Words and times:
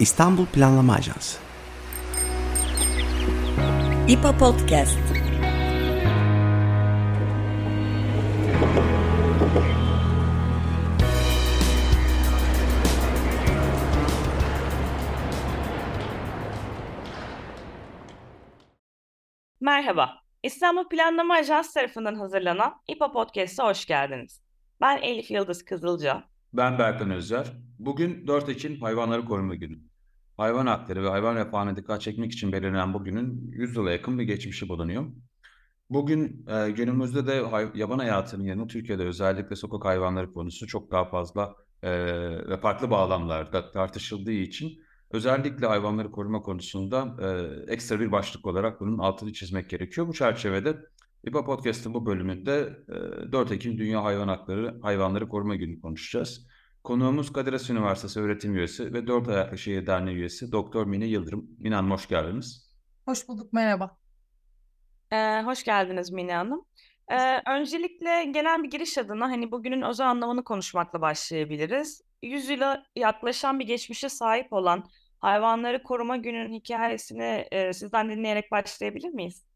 İstanbul 0.00 0.46
Planlama 0.46 0.94
Ajansı 0.94 1.38
İPA 4.08 4.38
Podcast 4.38 4.98
Merhaba, 19.60 20.10
İstanbul 20.42 20.88
Planlama 20.88 21.34
Ajansı 21.34 21.74
tarafından 21.74 22.14
hazırlanan 22.14 22.74
İPA 22.88 23.12
Podcast'a 23.12 23.68
hoş 23.68 23.86
geldiniz. 23.86 24.42
Ben 24.80 24.98
Elif 24.98 25.30
Yıldız 25.30 25.64
Kızılca. 25.64 26.24
Ben 26.52 26.78
Berkan 26.78 27.10
Özyer. 27.10 27.46
Bugün 27.78 28.26
4 28.26 28.48
Ekim 28.48 28.80
Hayvanları 28.80 29.24
Koruma 29.24 29.54
Günü. 29.54 29.89
Hayvan 30.40 30.66
hakları 30.66 31.04
ve 31.04 31.08
hayvan 31.08 31.36
refahına 31.36 31.76
dikkat 31.76 32.00
çekmek 32.00 32.32
için 32.32 32.52
belirlenen 32.52 32.94
bugünün 32.94 33.50
100 33.52 33.76
yıla 33.76 33.90
yakın 33.90 34.18
bir 34.18 34.22
geçmişi 34.24 34.68
bulunuyor. 34.68 35.04
Bugün 35.90 36.46
e, 36.48 36.70
günümüzde 36.70 37.26
de 37.26 37.40
hay- 37.40 37.70
yaban 37.74 37.98
hayatının 37.98 38.44
yanı 38.44 38.66
Türkiye'de 38.66 39.02
özellikle 39.04 39.56
sokak 39.56 39.84
hayvanları 39.84 40.32
konusu 40.32 40.66
çok 40.66 40.90
daha 40.90 41.04
fazla 41.04 41.54
e, 41.82 41.90
ve 42.48 42.60
farklı 42.60 42.90
bağlamlarda 42.90 43.70
tartışıldığı 43.70 44.32
için 44.32 44.82
özellikle 45.10 45.66
hayvanları 45.66 46.10
koruma 46.10 46.42
konusunda 46.42 47.16
e, 47.68 47.72
ekstra 47.72 48.00
bir 48.00 48.12
başlık 48.12 48.46
olarak 48.46 48.80
bunun 48.80 48.98
altını 48.98 49.32
çizmek 49.32 49.70
gerekiyor. 49.70 50.08
Bu 50.08 50.12
çerçevede 50.12 50.76
İBA 51.24 51.44
Podcast'ın 51.44 51.94
bu 51.94 52.06
bölümünde 52.06 52.76
e, 53.28 53.32
4 53.32 53.52
Ekim 53.52 53.78
Dünya 53.78 54.04
Hayvan 54.04 54.28
Hakları 54.28 54.78
Hayvanları 54.82 55.28
Koruma 55.28 55.56
Günü 55.56 55.80
konuşacağız. 55.80 56.49
Konuğumuz 56.84 57.32
Kadir 57.32 57.52
Has 57.52 57.70
Üniversitesi 57.70 58.20
öğretim 58.20 58.56
üyesi 58.56 58.92
ve 58.92 59.06
Dört 59.06 59.28
Ayaklı 59.28 59.58
Şehir 59.58 59.86
Derneği 59.86 60.16
üyesi 60.16 60.52
Doktor 60.52 60.86
Mine 60.86 61.06
Yıldırım. 61.06 61.50
Mine 61.58 61.74
Hanım 61.74 61.90
hoş 61.90 62.08
geldiniz. 62.08 62.74
Hoş 63.04 63.28
bulduk, 63.28 63.52
merhaba. 63.52 63.98
Ee, 65.12 65.42
hoş 65.44 65.64
geldiniz 65.64 66.10
Mine 66.10 66.34
Hanım. 66.34 66.64
Ee, 67.08 67.50
öncelikle 67.50 68.24
genel 68.24 68.62
bir 68.62 68.70
giriş 68.70 68.98
adına 68.98 69.30
hani 69.30 69.52
bugünün 69.52 69.82
özel 69.82 70.10
anlamını 70.10 70.44
konuşmakla 70.44 71.00
başlayabiliriz. 71.00 72.02
100 72.22 72.48
yıla 72.48 72.82
yaklaşan 72.96 73.58
bir 73.58 73.66
geçmişe 73.66 74.08
sahip 74.08 74.52
olan 74.52 74.84
Hayvanları 75.18 75.82
Koruma 75.82 76.16
Günü'nün 76.16 76.52
hikayesini 76.52 77.46
e, 77.50 77.72
sizden 77.72 78.10
dinleyerek 78.10 78.50
başlayabilir 78.50 79.08
miyiz? 79.08 79.49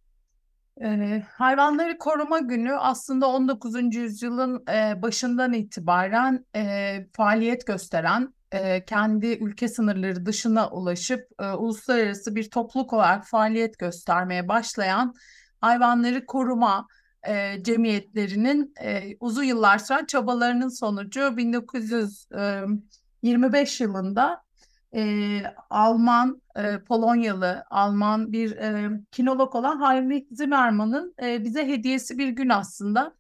Ee, 0.83 1.23
Hayvanları 1.33 1.99
Koruma 1.99 2.39
Günü 2.39 2.75
aslında 2.75 3.27
19. 3.27 3.95
yüzyılın 3.95 4.65
e, 4.69 5.03
başından 5.03 5.53
itibaren 5.53 6.47
e, 6.57 7.07
faaliyet 7.13 7.67
gösteren, 7.67 8.35
e, 8.53 8.85
kendi 8.85 9.27
ülke 9.27 9.69
sınırları 9.69 10.27
dışına 10.27 10.71
ulaşıp 10.71 11.29
e, 11.41 11.51
uluslararası 11.51 12.35
bir 12.35 12.51
topluluk 12.51 12.93
olarak 12.93 13.27
faaliyet 13.27 13.79
göstermeye 13.79 14.49
başlayan 14.49 15.15
hayvanları 15.61 16.27
koruma 16.27 16.87
e, 17.29 17.63
cemiyetlerinin 17.63 18.75
e, 18.81 19.17
uzun 19.21 19.45
yıllar 19.45 19.79
süren 19.79 20.05
çabalarının 20.05 20.69
sonucu 20.69 21.37
1925 21.37 23.81
yılında 23.81 24.45
e, 24.95 25.43
Alman, 25.71 26.43
e, 26.57 26.79
Polonyalı, 26.89 27.65
Alman 27.71 28.33
bir 28.33 28.57
e, 28.57 28.91
kinolog 29.11 29.55
olan 29.55 29.91
Heinrich 29.91 30.27
Zimmermann'ın 30.31 31.15
e, 31.23 31.45
bize 31.45 31.67
hediyesi 31.69 32.19
bir 32.19 32.29
gün 32.29 32.49
aslında. 32.49 33.15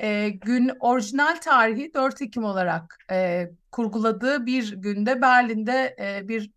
E, 0.00 0.28
gün 0.28 0.70
orijinal 0.80 1.36
tarihi 1.36 1.94
4 1.94 2.22
Ekim 2.22 2.44
olarak 2.44 2.98
e, 3.10 3.50
kurguladığı 3.72 4.46
bir 4.46 4.72
günde 4.72 5.22
Berlin'de 5.22 5.96
e, 6.00 6.28
bir 6.28 6.50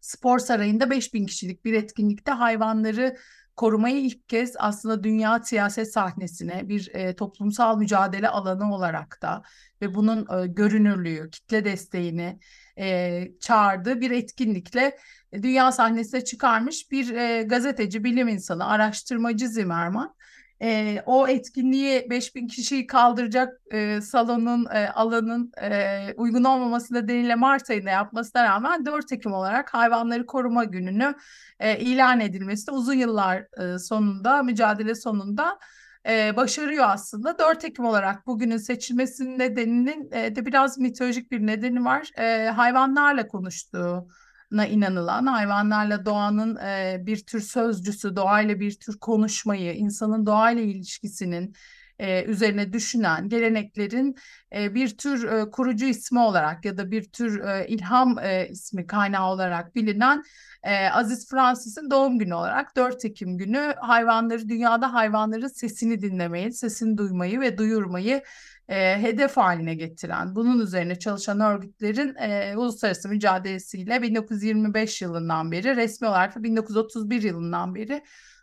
spor 0.00 0.38
sarayında 0.38 0.90
5000 0.90 1.26
kişilik 1.26 1.64
bir 1.64 1.72
etkinlikte 1.72 2.32
hayvanları 2.32 3.16
korumayı 3.56 3.96
ilk 3.96 4.28
kez 4.28 4.54
aslında 4.58 5.04
dünya 5.04 5.38
siyaset 5.42 5.92
sahnesine 5.92 6.68
bir 6.68 6.90
e, 6.94 7.16
toplumsal 7.16 7.78
mücadele 7.78 8.28
alanı 8.28 8.74
olarak 8.74 9.18
da 9.22 9.42
ve 9.82 9.94
bunun 9.94 10.42
e, 10.42 10.46
görünürlüğü, 10.46 11.30
kitle 11.30 11.64
desteğini 11.64 12.38
e, 12.78 13.28
çağırdığı 13.40 14.00
bir 14.00 14.10
etkinlikle 14.10 14.98
e, 15.32 15.42
dünya 15.42 15.72
sahnesine 15.72 16.24
çıkarmış 16.24 16.90
bir 16.90 17.14
e, 17.14 17.42
gazeteci, 17.42 18.04
bilim 18.04 18.28
insanı, 18.28 18.66
araştırmacı 18.66 19.48
Zimmerman. 19.48 20.14
E, 20.62 21.02
o 21.06 21.28
etkinliği 21.28 22.10
5000 22.10 22.46
kişiyi 22.46 22.86
kaldıracak 22.86 23.60
e, 23.72 24.00
salonun, 24.00 24.66
e, 24.74 24.88
alanın 24.88 25.52
e, 25.62 26.14
uygun 26.16 26.44
olmaması 26.44 26.94
nedeniyle 26.94 27.34
Mart 27.34 27.70
ayında 27.70 27.90
yapmasına 27.90 28.44
rağmen 28.44 28.86
4 28.86 29.12
Ekim 29.12 29.32
olarak 29.32 29.74
Hayvanları 29.74 30.26
Koruma 30.26 30.64
Günü'nü 30.64 31.14
e, 31.60 31.78
ilan 31.78 32.20
edilmesi 32.20 32.66
de 32.66 32.70
uzun 32.70 32.94
yıllar 32.94 33.46
e, 33.74 33.78
sonunda, 33.78 34.42
mücadele 34.42 34.94
sonunda 34.94 35.58
e, 36.08 36.36
başarıyor 36.36 36.84
aslında. 36.88 37.38
4 37.38 37.64
Ekim 37.64 37.84
olarak 37.84 38.26
bugünün 38.26 38.56
seçilmesinin 38.56 39.38
nedeninin 39.38 40.12
e, 40.12 40.36
de 40.36 40.46
biraz 40.46 40.78
mitolojik 40.78 41.30
bir 41.30 41.46
nedeni 41.46 41.84
var. 41.84 42.10
E, 42.18 42.50
hayvanlarla 42.50 43.28
konuştuğuna 43.28 44.66
inanılan, 44.66 45.26
hayvanlarla 45.26 46.04
doğanın 46.04 46.56
e, 46.56 46.96
bir 47.06 47.26
tür 47.26 47.40
sözcüsü, 47.40 48.16
doğayla 48.16 48.60
bir 48.60 48.78
tür 48.78 48.98
konuşmayı, 48.98 49.74
insanın 49.74 50.26
doğayla 50.26 50.62
ilişkisinin 50.62 51.54
e, 52.02 52.24
üzerine 52.24 52.72
düşünen 52.72 53.28
geleneklerin 53.28 54.16
e, 54.54 54.74
bir 54.74 54.96
tür 54.96 55.24
e, 55.24 55.50
kurucu 55.50 55.86
ismi 55.86 56.18
olarak 56.18 56.64
ya 56.64 56.76
da 56.76 56.90
bir 56.90 57.04
tür 57.04 57.40
e, 57.40 57.66
ilham 57.68 58.18
e, 58.18 58.48
ismi 58.48 58.86
kaynağı 58.86 59.30
olarak 59.30 59.74
bilinen 59.74 60.22
e, 60.62 60.88
Aziz 60.88 61.30
Fransız'ın 61.30 61.90
doğum 61.90 62.18
günü 62.18 62.34
olarak 62.34 62.76
4 62.76 63.04
Ekim 63.04 63.38
günü 63.38 63.74
hayvanları, 63.80 64.48
dünyada 64.48 64.94
hayvanların 64.94 65.48
sesini 65.48 66.00
dinlemeyi, 66.00 66.52
sesini 66.52 66.98
duymayı 66.98 67.40
ve 67.40 67.58
duyurmayı 67.58 68.22
e, 68.68 69.02
hedef 69.02 69.36
haline 69.36 69.74
getiren, 69.74 70.34
bunun 70.34 70.60
üzerine 70.60 70.98
çalışan 70.98 71.40
örgütlerin 71.40 72.14
e, 72.14 72.56
uluslararası 72.56 73.08
mücadelesiyle 73.08 74.02
1925 74.02 75.02
yılından 75.02 75.52
beri, 75.52 75.76
resmi 75.76 76.08
olarak 76.08 76.36
da 76.36 76.42
1931 76.42 77.22
yılından 77.22 77.74
beri 77.74 78.02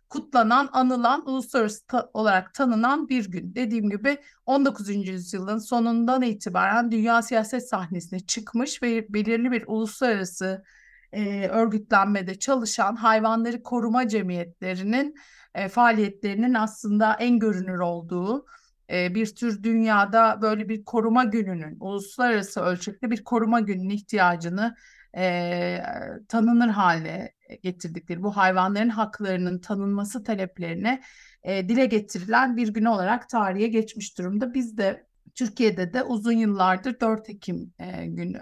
kutlanan, 0.09 0.69
anılan, 0.71 1.29
uluslararası 1.29 1.87
ta- 1.87 2.09
olarak 2.13 2.53
tanınan 2.53 3.09
bir 3.09 3.31
gün. 3.31 3.55
Dediğim 3.55 3.89
gibi 3.89 4.17
19. 4.45 5.09
yüzyılın 5.09 5.57
sonundan 5.57 6.21
itibaren 6.21 6.91
dünya 6.91 7.21
siyaset 7.21 7.69
sahnesine 7.69 8.19
çıkmış 8.19 8.83
ve 8.83 9.13
belirli 9.13 9.51
bir 9.51 9.63
uluslararası 9.67 10.63
e, 11.11 11.47
örgütlenmede 11.47 12.39
çalışan 12.39 12.95
hayvanları 12.95 13.63
koruma 13.63 14.07
cemiyetlerinin 14.07 15.15
e, 15.55 15.69
faaliyetlerinin 15.69 16.53
aslında 16.53 17.13
en 17.13 17.39
görünür 17.39 17.79
olduğu 17.79 18.45
e, 18.89 19.15
bir 19.15 19.35
tür 19.35 19.63
dünyada 19.63 20.41
böyle 20.41 20.69
bir 20.69 20.83
koruma 20.85 21.23
gününün, 21.23 21.77
uluslararası 21.79 22.61
ölçekte 22.61 23.11
bir 23.11 23.23
koruma 23.23 23.59
gününün 23.59 23.89
ihtiyacını 23.89 24.75
e, 25.17 25.81
tanınır 26.27 26.67
hale 26.67 27.33
getirdikleri 27.63 28.23
bu 28.23 28.37
hayvanların 28.37 28.89
haklarının 28.89 29.59
tanınması 29.59 30.23
taleplerine 30.23 31.01
e, 31.43 31.69
dile 31.69 31.85
getirilen 31.85 32.57
bir 32.57 32.67
gün 32.67 32.85
olarak 32.85 33.29
tarihe 33.29 33.67
geçmiş 33.67 34.17
durumda. 34.17 34.53
Biz 34.53 34.77
de 34.77 35.07
Türkiye'de 35.35 35.93
de 35.93 36.03
uzun 36.03 36.31
yıllardır 36.31 36.99
4 36.99 37.29
Ekim 37.29 37.73
e, 37.79 38.05
günü 38.05 38.41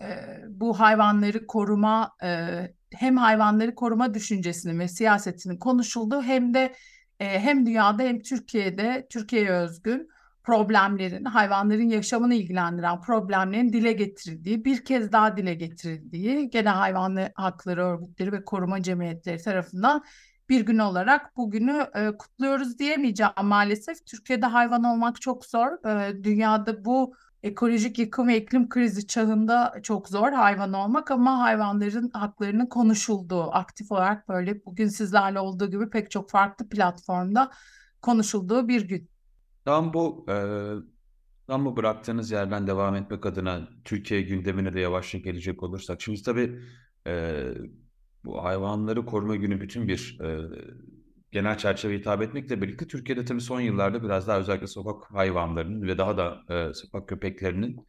e, 0.00 0.06
bu 0.48 0.80
hayvanları 0.80 1.46
koruma 1.46 2.12
e, 2.22 2.46
hem 2.94 3.16
hayvanları 3.16 3.74
koruma 3.74 4.14
düşüncesinin 4.14 4.78
ve 4.78 4.88
siyasetinin 4.88 5.56
konuşulduğu 5.56 6.22
hem 6.22 6.54
de 6.54 6.74
e, 7.20 7.40
hem 7.40 7.66
dünyada 7.66 8.02
hem 8.02 8.22
Türkiye'de 8.22 9.06
Türkiye'ye 9.10 9.50
özgün 9.50 10.08
problemlerin, 10.44 11.24
hayvanların 11.24 11.88
yaşamını 11.88 12.34
ilgilendiren 12.34 13.00
problemlerin 13.00 13.72
dile 13.72 13.92
getirildiği, 13.92 14.64
bir 14.64 14.84
kez 14.84 15.12
daha 15.12 15.36
dile 15.36 15.54
getirildiği 15.54 16.50
gene 16.50 16.68
hayvan 16.68 17.18
hakları 17.34 17.84
örgütleri 17.84 18.32
ve 18.32 18.44
koruma 18.44 18.82
cemiyetleri 18.82 19.42
tarafından 19.42 20.04
bir 20.48 20.60
gün 20.60 20.78
olarak 20.78 21.36
bugünü 21.36 21.86
e, 21.94 22.16
kutluyoruz 22.16 22.78
diyemeyeceğim 22.78 23.32
maalesef. 23.42 24.06
Türkiye'de 24.06 24.46
hayvan 24.46 24.84
olmak 24.84 25.20
çok 25.20 25.44
zor. 25.46 25.86
E, 25.88 26.24
dünyada 26.24 26.84
bu 26.84 27.14
ekolojik 27.42 27.98
yıkım 27.98 28.28
ve 28.28 28.36
iklim 28.36 28.68
krizi 28.68 29.06
çağında 29.06 29.74
çok 29.82 30.08
zor 30.08 30.32
hayvan 30.32 30.72
olmak 30.72 31.10
ama 31.10 31.38
hayvanların 31.38 32.10
haklarının 32.14 32.66
konuşulduğu, 32.66 33.54
aktif 33.54 33.92
olarak 33.92 34.28
böyle 34.28 34.64
bugün 34.64 34.88
sizlerle 34.88 35.40
olduğu 35.40 35.70
gibi 35.70 35.90
pek 35.90 36.10
çok 36.10 36.30
farklı 36.30 36.68
platformda 36.68 37.50
konuşulduğu 38.02 38.68
bir 38.68 38.88
gün. 38.88 39.09
Tam 39.70 39.94
bu 39.94 40.26
e, 40.28 40.34
tam 41.46 41.64
bu 41.64 41.76
bıraktığınız 41.76 42.30
yerden 42.30 42.66
devam 42.66 42.94
etmek 42.94 43.26
adına 43.26 43.68
Türkiye 43.84 44.22
gündemine 44.22 44.72
de 44.72 44.80
yavaşça 44.80 45.18
gelecek 45.18 45.62
olursak. 45.62 46.02
Şimdi 46.02 46.22
tabii 46.22 46.60
e, 47.06 47.44
bu 48.24 48.44
hayvanları 48.44 49.06
koruma 49.06 49.36
günü 49.36 49.60
bütün 49.60 49.88
bir 49.88 50.18
e, 50.20 50.38
genel 51.32 51.58
çerçeve 51.58 51.98
hitap 51.98 52.22
etmekle 52.22 52.62
birlikte 52.62 52.86
Türkiye'de 52.86 53.24
tabii 53.24 53.40
son 53.40 53.60
yıllarda 53.60 54.02
biraz 54.02 54.28
daha 54.28 54.38
özellikle 54.38 54.66
sokak 54.66 55.14
hayvanlarının 55.14 55.82
ve 55.82 55.98
daha 55.98 56.16
da 56.16 56.38
e, 56.54 56.74
sokak 56.74 57.08
köpeklerinin 57.08 57.86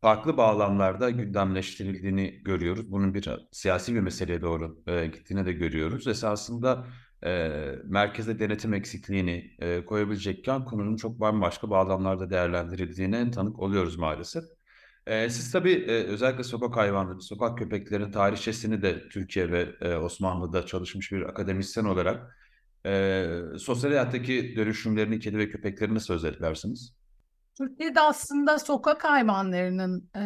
farklı 0.00 0.36
bağlamlarda 0.36 1.10
gündemleştirildiğini 1.10 2.42
görüyoruz. 2.44 2.92
Bunun 2.92 3.14
bir 3.14 3.28
siyasi 3.52 3.94
bir 3.94 4.00
meseleye 4.00 4.42
doğru 4.42 4.82
e, 4.86 5.06
gittiğini 5.06 5.46
de 5.46 5.52
görüyoruz. 5.52 6.06
Esasında 6.06 6.86
e, 7.24 7.50
merkeze 7.84 8.38
denetim 8.38 8.74
eksikliğini 8.74 9.50
e, 9.58 9.84
koyabilecekken 9.84 10.64
konunun 10.64 10.96
çok 10.96 11.20
bambaşka 11.20 11.70
bağlamlarda 11.70 12.30
değerlendirildiğine 12.30 13.30
tanık 13.30 13.58
oluyoruz 13.58 13.96
maalesef. 13.96 14.44
E, 15.06 15.30
siz 15.30 15.52
tabii 15.52 15.72
e, 15.72 16.04
özellikle 16.04 16.44
sokak 16.44 16.76
hayvanları, 16.76 17.20
sokak 17.22 17.58
köpeklerin 17.58 18.12
tarihçesini 18.12 18.82
de 18.82 19.08
Türkiye 19.08 19.50
ve 19.52 19.68
e, 19.80 19.94
Osmanlı'da 19.94 20.66
çalışmış 20.66 21.12
bir 21.12 21.22
akademisyen 21.22 21.84
olarak 21.84 22.36
e, 22.86 23.26
sosyal 23.58 23.90
hayattaki 23.90 24.56
dönüşümlerini 24.56 25.20
kedi 25.20 25.38
ve 25.38 25.50
köpeklerini 25.50 25.94
nasıl 25.94 26.14
özetlersiniz? 26.14 26.94
Türkiye'de 27.58 28.00
aslında 28.00 28.58
sokak 28.58 29.04
hayvanlarının 29.04 30.10
e, 30.16 30.22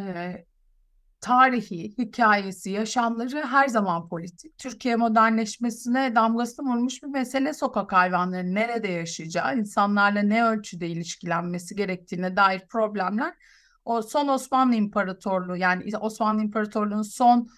tarihi, 1.22 1.98
hikayesi, 1.98 2.70
yaşamları 2.70 3.46
her 3.46 3.69
zaman 3.69 4.08
politik. 4.08 4.58
Türkiye 4.58 4.96
modernleşmesine 4.96 6.14
damgasını 6.14 6.69
vurmuş 6.69 7.02
bir 7.02 7.08
mesele 7.08 7.54
sokak 7.54 7.92
hayvanlarının 7.92 8.54
nerede 8.54 8.88
yaşayacağı, 8.88 9.58
insanlarla 9.58 10.22
ne 10.22 10.44
ölçüde 10.44 10.88
ilişkilenmesi 10.88 11.76
gerektiğine 11.76 12.36
dair 12.36 12.60
problemler. 12.69 13.34
O 13.84 14.02
son 14.02 14.28
Osmanlı 14.28 14.74
İmparatorluğu 14.74 15.56
yani 15.56 15.96
Osmanlı 16.00 16.42
İmparatorluğu'nun 16.42 17.02
son 17.02 17.48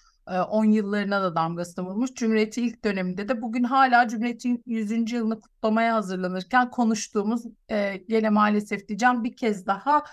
10 0.49 0.65
yıllarına 0.65 1.21
da 1.21 1.35
damgasını 1.35 1.85
vurmuş. 1.85 2.13
Cumhuriyet'in 2.13 2.63
ilk 2.63 2.83
döneminde 2.85 3.27
de 3.29 3.41
bugün 3.41 3.63
hala 3.63 4.07
Cumhuriyet'in 4.07 4.63
100. 4.65 5.11
yılını 5.11 5.39
kutlamaya 5.39 5.95
hazırlanırken 5.95 6.71
konuştuğumuz 6.71 7.43
e, 7.71 7.97
gene 8.09 8.29
maalesef 8.29 8.87
diyeceğim 8.87 9.23
bir 9.23 9.35
kez 9.35 9.67
daha 9.67 10.03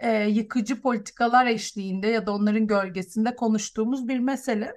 e, 0.00 0.22
yıkıcı 0.22 0.82
politikalar 0.82 1.46
eşliğinde 1.46 2.06
ya 2.06 2.26
da 2.26 2.32
onların 2.32 2.66
gölgesinde 2.66 3.36
konuştuğumuz 3.36 4.08
bir 4.08 4.18
mesele. 4.18 4.74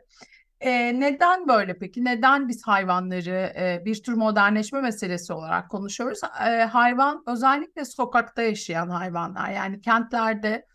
E, 0.59 0.99
neden 0.99 1.47
böyle 1.47 1.77
peki? 1.77 2.05
Neden 2.05 2.47
biz 2.47 2.63
hayvanları 2.63 3.53
e, 3.59 3.81
bir 3.85 4.03
tür 4.03 4.13
modernleşme 4.13 4.81
meselesi 4.81 5.33
olarak 5.33 5.69
konuşuyoruz? 5.69 6.19
E, 6.47 6.63
hayvan 6.63 7.23
özellikle 7.27 7.85
sokakta 7.85 8.41
yaşayan 8.41 8.89
hayvanlar 8.89 9.49
yani 9.49 9.81
kentlerde 9.81 10.65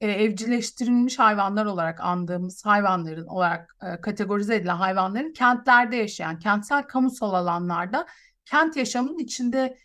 e, 0.00 0.10
evcilleştirilmiş 0.10 1.18
hayvanlar 1.18 1.66
olarak 1.66 2.00
andığımız 2.00 2.66
hayvanların 2.66 3.26
olarak 3.26 3.76
e, 3.82 4.00
kategorize 4.00 4.54
edilen 4.54 4.76
hayvanların 4.76 5.32
kentlerde 5.32 5.96
yaşayan, 5.96 6.38
kentsel 6.38 6.82
kamusal 6.82 7.34
alanlarda 7.34 8.06
kent 8.44 8.76
yaşamının 8.76 9.18
içinde 9.18 9.76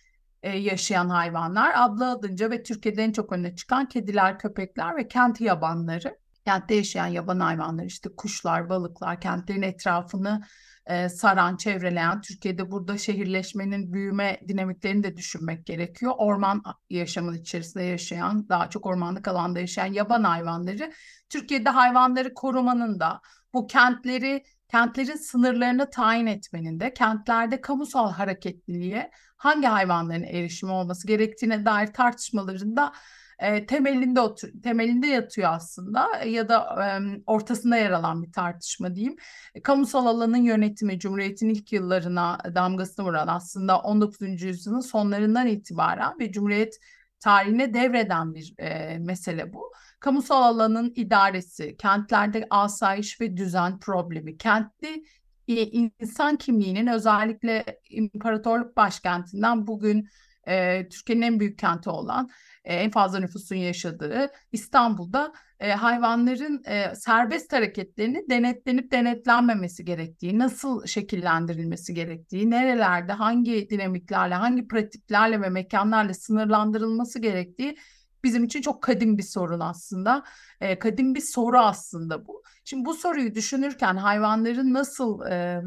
e, 0.46 0.58
yaşayan 0.58 1.10
hayvanlar 1.10 1.72
adlı 1.76 2.12
adınca 2.12 2.52
ve 2.52 2.64
Türkiye'de 2.64 3.04
en 3.04 3.12
çok 3.12 3.32
öne 3.32 3.56
çıkan 3.56 3.90
kediler, 3.90 4.40
köpekler 4.40 4.98
ve 4.98 5.08
kent 5.08 5.42
yabanları. 5.42 6.18
Kentte 6.46 6.76
yaşayan 6.76 7.08
yaban 7.08 7.40
hayvanlar 7.40 7.86
işte 7.86 8.10
kuşlar, 8.18 8.70
balıklar, 8.70 9.22
kentlerin 9.22 9.62
etrafını 9.62 10.44
e, 10.86 11.10
saran, 11.10 11.58
çevreleyen, 11.58 12.22
Türkiye'de 12.22 12.72
burada 12.72 12.98
şehirleşmenin 12.98 13.94
büyüme 13.94 14.40
dinamiklerini 14.48 15.04
de 15.04 15.18
düşünmek 15.18 15.66
gerekiyor. 15.66 16.14
Orman 16.18 16.64
yaşamın 16.90 17.34
içerisinde 17.34 17.84
yaşayan, 17.84 18.50
daha 18.50 18.70
çok 18.70 18.86
ormanlık 18.86 19.28
alanda 19.28 19.60
yaşayan 19.60 19.94
yaban 19.94 20.24
hayvanları, 20.24 20.92
Türkiye'de 21.30 21.70
hayvanları 21.70 22.34
korumanın 22.34 23.00
da 23.00 23.22
bu 23.54 23.68
kentleri 23.68 24.44
kentlerin 24.72 25.18
sınırlarını 25.18 25.90
tayin 25.90 26.26
etmenin 26.26 26.80
de 26.80 26.94
kentlerde 26.94 27.62
kamusal 27.62 28.12
hareketliliğe 28.12 29.12
hangi 29.46 29.68
hayvanların 29.68 30.24
erişimi 30.24 30.72
olması 30.72 31.08
gerektiğine 31.08 31.66
dair 31.66 31.88
tartışmalarında 31.88 32.94
e, 33.40 33.66
temelinde 33.66 34.22
otur 34.22 34.50
temelinde 34.64 35.08
yatıyor 35.08 35.54
aslında 35.54 36.18
ya 36.26 36.50
da 36.50 36.86
e, 36.86 36.88
ortasında 37.28 37.78
yer 37.78 37.92
alan 37.92 38.24
bir 38.24 38.32
tartışma 38.32 38.96
diyeyim. 38.96 39.16
E, 39.56 39.62
kamusal 39.62 40.06
alanın 40.06 40.38
yönetimi 40.38 41.00
Cumhuriyet'in 41.00 41.50
ilk 41.50 41.74
yıllarına 41.74 42.38
damgasını 42.56 43.06
vuran 43.06 43.28
aslında 43.28 43.80
19. 43.80 44.42
yüzyılın 44.42 44.80
sonlarından 44.80 45.48
itibaren 45.48 46.20
ve 46.20 46.32
Cumhuriyet 46.32 46.80
tarihine 47.20 47.74
devreden 47.74 48.36
bir 48.36 48.54
e, 48.58 48.98
mesele 49.00 49.54
bu. 49.54 49.72
Kamusal 50.00 50.44
alanın 50.44 50.94
idaresi, 50.96 51.78
kentlerde 51.78 52.48
asayiş 52.50 53.22
ve 53.22 53.38
düzen 53.38 53.80
problemi, 53.80 54.38
kentli 54.38 55.04
insan 55.48 56.36
kimliğinin 56.36 56.88
özellikle 56.88 57.66
imparatorluk 57.90 58.78
başkentinden 58.78 59.68
bugün 59.68 60.10
e, 60.48 60.88
Türkiye'nin 60.90 61.22
en 61.22 61.40
büyük 61.40 61.60
kenti 61.60 61.90
olan 61.90 62.30
e, 62.64 62.76
en 62.76 62.92
fazla 62.92 63.20
nüfusun 63.20 63.56
yaşadığı 63.56 64.32
İstanbul'da 64.52 65.34
e, 65.60 65.72
hayvanların 65.72 66.64
e, 66.66 66.96
serbest 66.96 67.54
hareketlerini 67.54 68.30
denetlenip 68.30 68.92
denetlenmemesi 68.92 69.86
gerektiği, 69.86 70.40
nasıl 70.40 70.86
şekillendirilmesi 70.86 71.94
gerektiği, 71.94 72.50
nerelerde 72.50 73.14
hangi 73.14 73.70
dinamiklerle, 73.70 74.36
hangi 74.36 74.68
pratiklerle 74.68 75.42
ve 75.42 75.50
mekanlarla 75.50 76.14
sınırlandırılması 76.14 77.20
gerektiği 77.20 77.78
bizim 78.26 78.44
için 78.44 78.62
çok 78.62 78.84
kadim 78.84 79.18
bir 79.18 79.24
sorun 79.24 79.60
aslında. 79.60 80.24
E, 80.62 80.80
kadim 80.80 81.16
bir 81.16 81.22
soru 81.22 81.60
aslında 81.60 82.28
bu. 82.28 82.44
Şimdi 82.66 82.86
bu 82.86 82.94
soruyu 82.94 83.36
düşünürken 83.36 83.96
hayvanların 83.96 84.74
nasıl 84.74 85.26
e, 85.26 85.62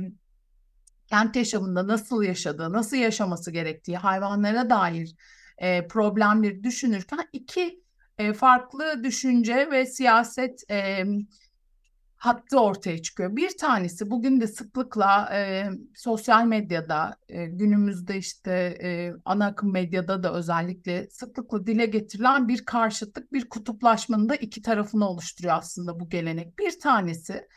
kent 1.06 1.36
yaşamında 1.36 1.86
nasıl 1.88 2.22
yaşadığı, 2.22 2.72
nasıl 2.72 2.96
yaşaması 2.96 3.50
gerektiği, 3.50 3.96
hayvanlara 3.96 4.70
dair 4.70 5.14
e, 5.58 5.88
problemleri 5.88 6.64
düşünürken 6.64 7.28
iki 7.32 7.82
e, 8.18 8.32
farklı 8.32 9.04
düşünce 9.04 9.70
ve 9.70 9.86
siyaset 9.86 10.70
e, 10.70 11.04
hattı 12.18 12.60
ortaya 12.60 13.02
çıkıyor. 13.02 13.36
Bir 13.36 13.56
tanesi 13.56 14.10
bugün 14.10 14.40
de 14.40 14.46
sıklıkla 14.46 15.28
e, 15.32 15.70
sosyal 15.94 16.44
medyada, 16.44 17.16
e, 17.28 17.46
günümüzde 17.46 18.16
işte 18.16 18.78
e, 18.82 19.12
ana 19.24 19.46
akım 19.46 19.72
medyada 19.72 20.22
da 20.22 20.34
özellikle 20.34 21.10
sıklıkla 21.10 21.66
dile 21.66 21.86
getirilen 21.86 22.48
bir 22.48 22.64
karşıtlık, 22.64 23.32
bir 23.32 23.48
kutuplaşmanın 23.48 24.28
da 24.28 24.34
iki 24.34 24.62
tarafını 24.62 25.08
oluşturuyor 25.08 25.54
aslında 25.54 26.00
bu 26.00 26.08
gelenek. 26.08 26.58
Bir 26.58 26.80
tanesi 26.80 27.48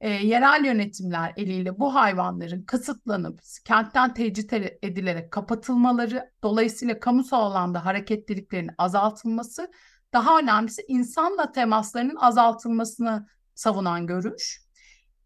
e, 0.00 0.10
yerel 0.10 0.64
yönetimler 0.64 1.32
eliyle 1.36 1.78
bu 1.78 1.94
hayvanların 1.94 2.62
kısıtlanıp 2.62 3.40
kentten 3.64 4.14
tecrit 4.14 4.52
edilerek 4.82 5.30
kapatılmaları, 5.30 6.30
dolayısıyla 6.42 7.00
kamusal 7.00 7.40
alanda 7.40 7.84
hareketliliklerinin 7.84 8.74
azaltılması, 8.78 9.70
daha 10.12 10.38
önemlisi 10.38 10.82
insanla 10.88 11.52
temaslarının 11.52 12.16
azaltılmasını 12.16 13.26
savunan 13.56 14.06
görüş. 14.06 14.62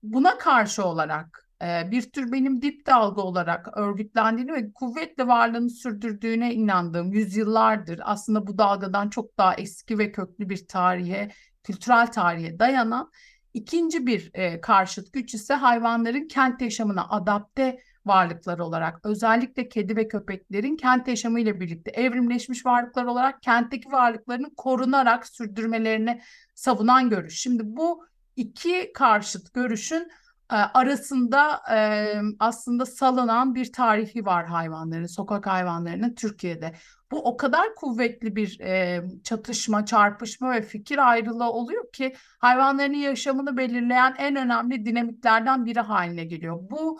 Buna 0.02 0.38
karşı 0.38 0.84
olarak 0.84 1.49
e, 1.62 1.90
bir 1.90 2.10
tür 2.10 2.32
benim 2.32 2.62
dip 2.62 2.87
dalga 2.87 3.22
olarak 3.22 3.78
örgütlendiğini 3.78 4.52
ve 4.52 4.72
kuvvetle 4.72 5.26
varlığını 5.26 5.70
sürdürdüğüne 5.70 6.54
inandığım 6.54 7.12
yüzyıllardır 7.12 8.00
aslında 8.04 8.46
bu 8.46 8.58
dalgadan 8.58 9.10
çok 9.10 9.38
daha 9.38 9.54
eski 9.54 9.99
ve 9.99 10.12
köklü 10.12 10.49
bir 10.49 10.66
tarihe, 10.66 11.30
kültürel 11.62 12.06
tarihe 12.06 12.58
dayanan 12.58 13.10
İkinci 13.54 14.06
bir 14.06 14.30
e, 14.34 14.60
karşıt 14.60 15.12
güç 15.12 15.34
ise 15.34 15.54
hayvanların 15.54 16.28
kent 16.28 16.60
yaşamına 16.60 17.08
adapte 17.08 17.78
varlıklar 18.06 18.58
olarak 18.58 19.06
özellikle 19.06 19.68
kedi 19.68 19.96
ve 19.96 20.08
köpeklerin 20.08 20.76
kent 20.76 21.08
yaşamı 21.08 21.40
ile 21.40 21.60
birlikte 21.60 21.90
evrimleşmiş 21.90 22.66
varlıklar 22.66 23.04
olarak 23.04 23.42
kentteki 23.42 23.92
varlıklarını 23.92 24.54
korunarak 24.54 25.26
sürdürmelerini 25.26 26.20
savunan 26.54 27.10
görüş. 27.10 27.40
Şimdi 27.40 27.62
bu 27.64 28.06
iki 28.40 28.92
karşıt 28.94 29.54
görüşün 29.54 30.09
e, 30.52 30.54
arasında 30.54 31.61
e, 31.73 32.14
aslında 32.38 32.87
salınan 32.87 33.54
bir 33.54 33.73
tarihi 33.73 34.26
var 34.26 34.47
hayvanların, 34.47 35.06
sokak 35.06 35.47
hayvanlarının 35.47 36.14
Türkiye'de. 36.14 36.75
Bu 37.11 37.25
o 37.25 37.37
kadar 37.37 37.75
kuvvetli 37.75 38.37
bir 38.37 38.61
e, 38.61 39.02
çatışma, 39.25 39.87
çarpışma 39.87 40.50
ve 40.52 40.62
fikir 40.62 41.11
ayrılığı 41.11 41.50
oluyor 41.50 41.92
ki 41.92 42.14
hayvanların 42.38 42.92
yaşamını 42.92 43.56
belirleyen 43.56 44.14
en 44.18 44.37
önemli 44.37 44.85
dinamiklerden 44.87 45.66
biri 45.66 45.80
haline 45.80 46.25
geliyor. 46.25 46.59
Bu 46.70 46.99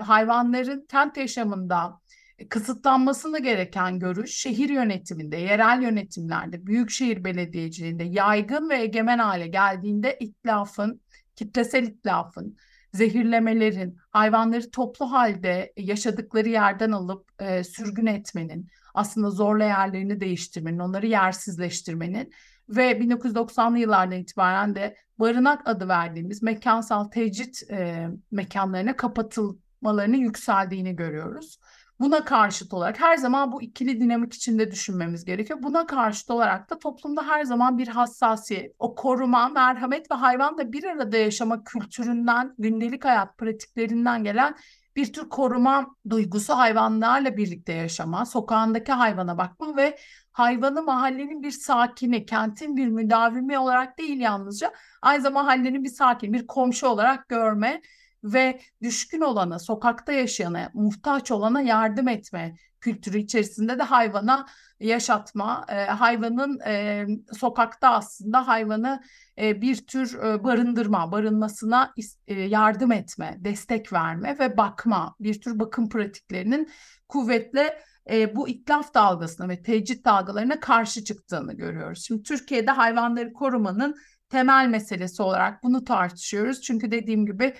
hayvanların 0.00 0.86
kent 0.88 1.16
yaşamında 1.16 2.00
kısıtlanmasını 2.48 3.38
gereken 3.42 3.98
görüş 3.98 4.36
şehir 4.36 4.68
yönetiminde, 4.68 5.36
yerel 5.36 5.82
yönetimlerde, 5.82 6.66
büyükşehir 6.66 7.24
belediyeciliğinde 7.24 8.04
yaygın 8.04 8.70
ve 8.70 8.80
egemen 8.80 9.18
hale 9.18 9.46
geldiğinde 9.48 10.16
itlafın, 10.20 11.00
kitlesel 11.36 11.82
itlafın, 11.82 12.56
zehirlemelerin, 12.92 13.98
hayvanları 14.10 14.70
toplu 14.70 15.12
halde 15.12 15.72
yaşadıkları 15.76 16.48
yerden 16.48 16.92
alıp 16.92 17.28
e, 17.38 17.64
sürgün 17.64 18.06
etmenin, 18.06 18.68
aslında 18.94 19.30
zorla 19.30 19.64
yerlerini 19.64 20.20
değiştirmenin, 20.20 20.78
onları 20.78 21.06
yersizleştirmenin 21.06 22.32
ve 22.68 22.92
1990'lı 22.92 23.78
yıllardan 23.78 24.18
itibaren 24.18 24.74
de 24.74 24.96
barınak 25.18 25.68
adı 25.68 25.88
verdiğimiz 25.88 26.42
mekansal 26.42 27.04
tecrit 27.04 27.70
e, 27.70 28.08
mekanlarına 28.30 28.96
kapatılmalarının 28.96 30.16
yükseldiğini 30.16 30.96
görüyoruz. 30.96 31.58
Buna 32.00 32.24
karşıt 32.24 32.74
olarak 32.74 33.00
her 33.00 33.16
zaman 33.16 33.52
bu 33.52 33.62
ikili 33.62 34.00
dinamik 34.00 34.34
içinde 34.34 34.70
düşünmemiz 34.70 35.24
gerekiyor. 35.24 35.58
Buna 35.62 35.86
karşıt 35.86 36.30
olarak 36.30 36.70
da 36.70 36.78
toplumda 36.78 37.26
her 37.26 37.44
zaman 37.44 37.78
bir 37.78 37.88
hassasiyet, 37.88 38.74
o 38.78 38.94
koruma, 38.94 39.48
merhamet 39.48 40.10
ve 40.10 40.14
hayvanla 40.14 40.72
bir 40.72 40.84
arada 40.84 41.16
yaşama 41.16 41.64
kültüründen, 41.64 42.54
gündelik 42.58 43.04
hayat 43.04 43.38
pratiklerinden 43.38 44.24
gelen 44.24 44.54
bir 44.96 45.12
tür 45.12 45.28
koruma 45.28 45.94
duygusu 46.10 46.54
hayvanlarla 46.58 47.36
birlikte 47.36 47.72
yaşama, 47.72 48.26
sokağındaki 48.26 48.92
hayvana 48.92 49.38
bakma 49.38 49.76
ve 49.76 49.98
hayvanı 50.32 50.82
mahallenin 50.82 51.42
bir 51.42 51.50
sakini, 51.50 52.26
kentin 52.26 52.76
bir 52.76 52.88
müdavimi 52.88 53.58
olarak 53.58 53.98
değil 53.98 54.20
yalnızca 54.20 54.72
aynı 55.02 55.22
zamanda 55.22 55.42
mahallenin 55.42 55.84
bir 55.84 55.88
sakini, 55.88 56.32
bir 56.32 56.46
komşu 56.46 56.86
olarak 56.86 57.28
görme 57.28 57.80
ve 58.24 58.60
düşkün 58.82 59.20
olana, 59.20 59.58
sokakta 59.58 60.12
yaşayana, 60.12 60.70
muhtaç 60.74 61.30
olana 61.30 61.60
yardım 61.60 62.08
etme 62.08 62.54
kültürü 62.80 63.18
içerisinde 63.18 63.78
de 63.78 63.82
hayvana 63.82 64.46
yaşatma, 64.80 65.66
e, 65.68 65.84
hayvanın 65.84 66.60
e, 66.60 67.06
sokakta 67.32 67.88
aslında 67.88 68.46
hayvanı 68.46 69.02
e, 69.38 69.60
bir 69.60 69.86
tür 69.86 70.18
e, 70.18 70.44
barındırma, 70.44 71.12
barınmasına 71.12 71.94
e, 72.26 72.40
yardım 72.40 72.92
etme, 72.92 73.36
destek 73.38 73.92
verme 73.92 74.38
ve 74.38 74.56
bakma, 74.56 75.14
bir 75.20 75.40
tür 75.40 75.58
bakım 75.58 75.88
pratiklerinin 75.88 76.70
kuvvetle 77.08 77.82
e, 78.10 78.36
bu 78.36 78.48
itlaf 78.48 78.94
dalgasına 78.94 79.48
ve 79.48 79.62
tecrit 79.62 80.04
dalgalarına 80.04 80.60
karşı 80.60 81.04
çıktığını 81.04 81.52
görüyoruz. 81.52 82.04
Şimdi 82.06 82.22
Türkiye'de 82.22 82.70
hayvanları 82.70 83.32
korumanın 83.32 83.96
temel 84.28 84.68
meselesi 84.68 85.22
olarak 85.22 85.62
bunu 85.62 85.84
tartışıyoruz. 85.84 86.60
Çünkü 86.60 86.90
dediğim 86.90 87.26
gibi 87.26 87.54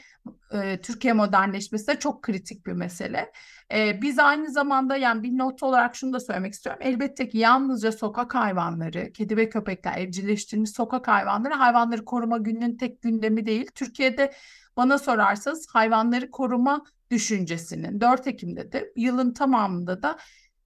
e, 0.53 0.81
Türkiye 0.81 1.13
modernleşmesi 1.13 1.87
de 1.87 1.99
çok 1.99 2.23
kritik 2.23 2.67
bir 2.67 2.73
mesele. 2.73 3.33
E, 3.75 4.03
biz 4.03 4.19
aynı 4.19 4.51
zamanda 4.51 4.97
yani 4.97 5.23
bir 5.23 5.39
not 5.39 5.63
olarak 5.63 5.97
şunu 5.97 6.13
da 6.13 6.21
söylemek 6.21 6.53
istiyorum. 6.53 6.83
Elbette 6.85 7.29
ki 7.29 7.39
yalnızca 7.39 7.93
sokak 7.93 8.35
hayvanları, 8.35 9.13
kedi 9.13 9.37
ve 9.37 9.49
köpekler, 9.49 9.99
evcilleştirilmiş 9.99 10.71
sokak 10.71 11.09
hayvanları 11.09 11.55
hayvanları 11.55 12.05
koruma 12.05 12.39
gününün 12.39 12.77
tek 12.77 13.03
gündemi 13.03 13.47
değil. 13.47 13.67
Türkiye'de 13.75 14.33
bana 14.77 14.99
sorarsanız 14.99 15.67
hayvanları 15.73 16.31
koruma 16.31 16.85
düşüncesinin 17.11 18.01
4 18.01 18.27
Ekim'de 18.27 18.73
de 18.73 18.93
yılın 18.97 19.33
tamamında 19.33 20.03
da 20.03 20.19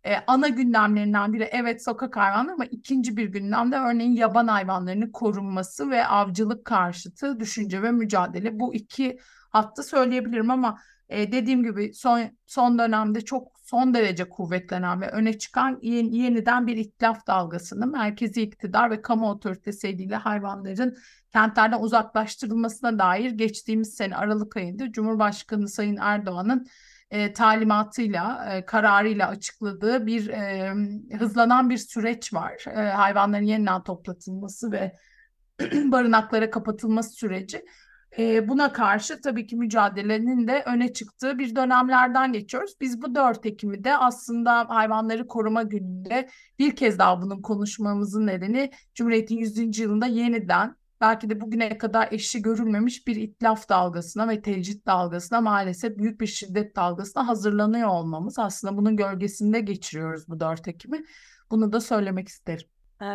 e, 0.04 0.16
ana 0.26 0.48
gündemlerinden 0.48 1.32
biri 1.32 1.48
evet 1.52 1.84
sokak 1.84 2.16
hayvanları 2.16 2.54
ama 2.54 2.64
ikinci 2.64 3.16
bir 3.16 3.24
gündemde 3.24 3.76
örneğin 3.76 4.12
yaban 4.12 4.48
hayvanlarının 4.48 5.10
korunması 5.10 5.90
ve 5.90 6.06
avcılık 6.06 6.64
karşıtı 6.64 7.40
düşünce 7.40 7.82
ve 7.82 7.90
mücadele. 7.90 8.60
Bu 8.60 8.74
iki 8.74 9.18
hattı 9.50 9.82
söyleyebilirim 9.82 10.50
ama 10.50 10.78
e, 11.08 11.32
dediğim 11.32 11.62
gibi 11.62 11.94
son 11.94 12.20
son 12.46 12.78
dönemde 12.78 13.20
çok 13.20 13.52
son 13.62 13.94
derece 13.94 14.28
kuvvetlenen 14.28 15.00
ve 15.00 15.10
öne 15.10 15.38
çıkan 15.38 15.78
yeni, 15.82 16.16
yeniden 16.16 16.66
bir 16.66 16.76
itlaf 16.76 17.26
dalgasının 17.26 17.92
merkezi 17.92 18.42
iktidar 18.42 18.90
ve 18.90 19.02
kamu 19.02 19.30
otoritesi 19.30 19.88
eliyle 19.88 20.16
hayvanların 20.16 20.96
kentlerden 21.32 21.80
uzaklaştırılmasına 21.80 22.98
dair 22.98 23.30
geçtiğimiz 23.30 23.94
sene 23.94 24.16
Aralık 24.16 24.56
ayında 24.56 24.92
Cumhurbaşkanı 24.92 25.68
Sayın 25.68 25.96
Erdoğan'ın 25.96 26.66
e, 27.12 27.32
talimatıyla, 27.32 28.54
e, 28.54 28.64
kararıyla 28.64 29.28
açıkladığı 29.28 30.06
bir 30.06 30.28
e, 30.28 30.74
hızlanan 31.18 31.70
bir 31.70 31.76
süreç 31.76 32.34
var. 32.34 32.64
E, 32.66 32.90
hayvanların 32.90 33.44
yeniden 33.44 33.82
toplatılması 33.82 34.72
ve 34.72 34.92
barınaklara 35.74 36.50
kapatılması 36.50 37.10
süreci. 37.10 37.64
E, 38.18 38.48
buna 38.48 38.72
karşı 38.72 39.20
tabii 39.20 39.46
ki 39.46 39.56
mücadelenin 39.56 40.48
de 40.48 40.62
öne 40.66 40.92
çıktığı 40.92 41.38
bir 41.38 41.56
dönemlerden 41.56 42.32
geçiyoruz. 42.32 42.74
Biz 42.80 43.02
bu 43.02 43.14
4 43.14 43.46
Ekim'i 43.46 43.84
de 43.84 43.96
aslında 43.96 44.68
hayvanları 44.68 45.26
koruma 45.26 45.62
gününde 45.62 46.28
bir 46.58 46.76
kez 46.76 46.98
daha 46.98 47.22
bunun 47.22 47.42
konuşmamızın 47.42 48.26
nedeni 48.26 48.70
Cumhuriyet'in 48.94 49.36
100. 49.36 49.78
yılında 49.78 50.06
yeniden 50.06 50.76
belki 51.02 51.30
de 51.30 51.40
bugüne 51.40 51.78
kadar 51.78 52.08
eşi 52.12 52.42
görülmemiş 52.42 53.06
bir 53.06 53.16
itlaf 53.16 53.68
dalgasına 53.68 54.28
ve 54.28 54.42
tecrit 54.42 54.86
dalgasına 54.86 55.40
maalesef 55.40 55.98
büyük 55.98 56.20
bir 56.20 56.26
şiddet 56.26 56.76
dalgasına 56.76 57.28
hazırlanıyor 57.28 57.88
olmamız. 57.88 58.38
Aslında 58.38 58.76
bunun 58.76 58.96
gölgesinde 58.96 59.60
geçiriyoruz 59.60 60.28
bu 60.28 60.40
4 60.40 60.68
Ekim'i. 60.68 61.04
Bunu 61.50 61.72
da 61.72 61.80
söylemek 61.80 62.28
isterim. 62.28 62.68
Ee, 63.02 63.06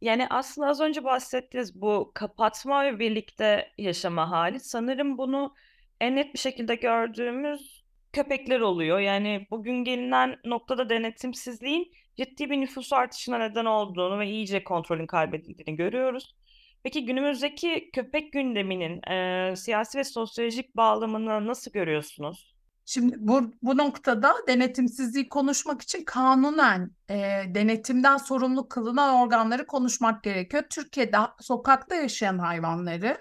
yani 0.00 0.26
aslında 0.30 0.68
az 0.68 0.80
önce 0.80 1.04
bahsettiğiniz 1.04 1.80
bu 1.80 2.12
kapatma 2.14 2.84
ve 2.84 2.98
birlikte 2.98 3.72
yaşama 3.78 4.30
hali 4.30 4.60
sanırım 4.60 5.18
bunu 5.18 5.54
en 6.00 6.16
net 6.16 6.34
bir 6.34 6.38
şekilde 6.38 6.74
gördüğümüz 6.74 7.84
köpekler 8.12 8.60
oluyor. 8.60 8.98
Yani 8.98 9.46
bugün 9.50 9.84
gelinen 9.84 10.36
noktada 10.44 10.90
denetimsizliğin 10.90 11.92
ciddi 12.16 12.50
bir 12.50 12.60
nüfus 12.60 12.92
artışına 12.92 13.38
neden 13.38 13.64
olduğunu 13.64 14.18
ve 14.18 14.28
iyice 14.28 14.64
kontrolün 14.64 15.06
kaybedildiğini 15.06 15.76
görüyoruz. 15.76 16.34
Peki 16.82 17.04
günümüzdeki 17.06 17.90
köpek 17.92 18.32
gündeminin 18.32 19.10
e, 19.10 19.56
siyasi 19.56 19.98
ve 19.98 20.04
sosyolojik 20.04 20.76
bağlamını 20.76 21.46
nasıl 21.46 21.70
görüyorsunuz? 21.70 22.54
Şimdi 22.86 23.16
bu, 23.18 23.52
bu 23.62 23.78
noktada 23.78 24.34
denetimsizliği 24.48 25.28
konuşmak 25.28 25.82
için 25.82 26.04
kanunen 26.04 26.90
e, 27.08 27.16
denetimden 27.54 28.16
sorumlu 28.16 28.68
kılınan 28.68 29.14
organları 29.14 29.66
konuşmak 29.66 30.22
gerekiyor. 30.22 30.62
Türkiye'de 30.70 31.16
sokakta 31.40 31.94
yaşayan 31.94 32.38
hayvanları 32.38 33.16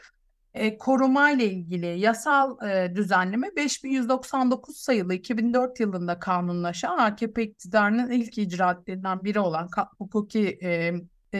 e, 0.54 0.78
koruma 0.78 1.32
ile 1.32 1.46
ilgili 1.46 2.00
yasal 2.00 2.70
e, 2.70 2.96
düzenleme 2.96 3.56
5199 3.56 4.78
sayılı 4.78 5.14
2004 5.14 5.80
yılında 5.80 6.20
kanunlaşan 6.20 6.98
AKP 6.98 7.44
iktidarının 7.44 8.12
ilk 8.12 8.38
icraatlerinden 8.38 9.24
biri 9.24 9.40
olan 9.40 9.70
hukuki 9.98 10.60
e, 10.64 10.94
e, 11.34 11.40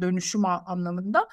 dönüşüm 0.00 0.44
anlamında 0.44 1.28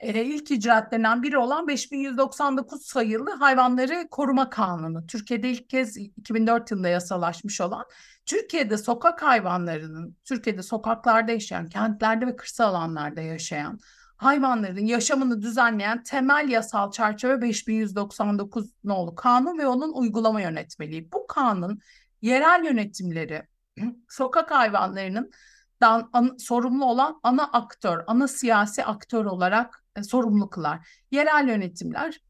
e, 0.00 0.24
ilk 0.24 0.50
icraatlerinden 0.50 1.22
biri 1.22 1.38
olan 1.38 1.68
5199 1.68 2.82
sayılı 2.82 3.30
hayvanları 3.30 4.08
koruma 4.10 4.50
kanunu. 4.50 5.06
Türkiye'de 5.06 5.50
ilk 5.50 5.70
kez 5.70 5.96
2004 5.96 6.70
yılında 6.70 6.88
yasalaşmış 6.88 7.60
olan 7.60 7.84
Türkiye'de 8.26 8.76
sokak 8.78 9.22
hayvanlarının, 9.22 10.16
Türkiye'de 10.24 10.62
sokaklarda 10.62 11.32
yaşayan, 11.32 11.68
kentlerde 11.68 12.26
ve 12.26 12.36
kırsal 12.36 12.68
alanlarda 12.74 13.20
yaşayan 13.20 13.80
hayvanların 14.20 14.86
yaşamını 14.86 15.42
düzenleyen 15.42 16.02
temel 16.02 16.48
yasal 16.48 16.90
çerçeve 16.90 17.42
5199 17.42 18.70
nolu 18.84 19.14
kanun 19.14 19.58
ve 19.58 19.66
onun 19.66 19.92
uygulama 19.92 20.40
yönetmeliği. 20.40 21.12
Bu 21.12 21.26
kanun 21.26 21.80
yerel 22.22 22.64
yönetimleri 22.64 23.42
sokak 24.08 24.50
hayvanlarının 24.50 25.30
dan, 25.80 26.10
an, 26.12 26.36
sorumlu 26.38 26.84
olan 26.84 27.20
ana 27.22 27.44
aktör, 27.44 28.04
ana 28.06 28.28
siyasi 28.28 28.84
aktör 28.84 29.24
olarak 29.24 29.84
e, 29.96 30.02
sorumlu 30.02 30.50
kılar. 30.50 30.88
Yerel 31.10 31.48
yönetimler, 31.48 32.20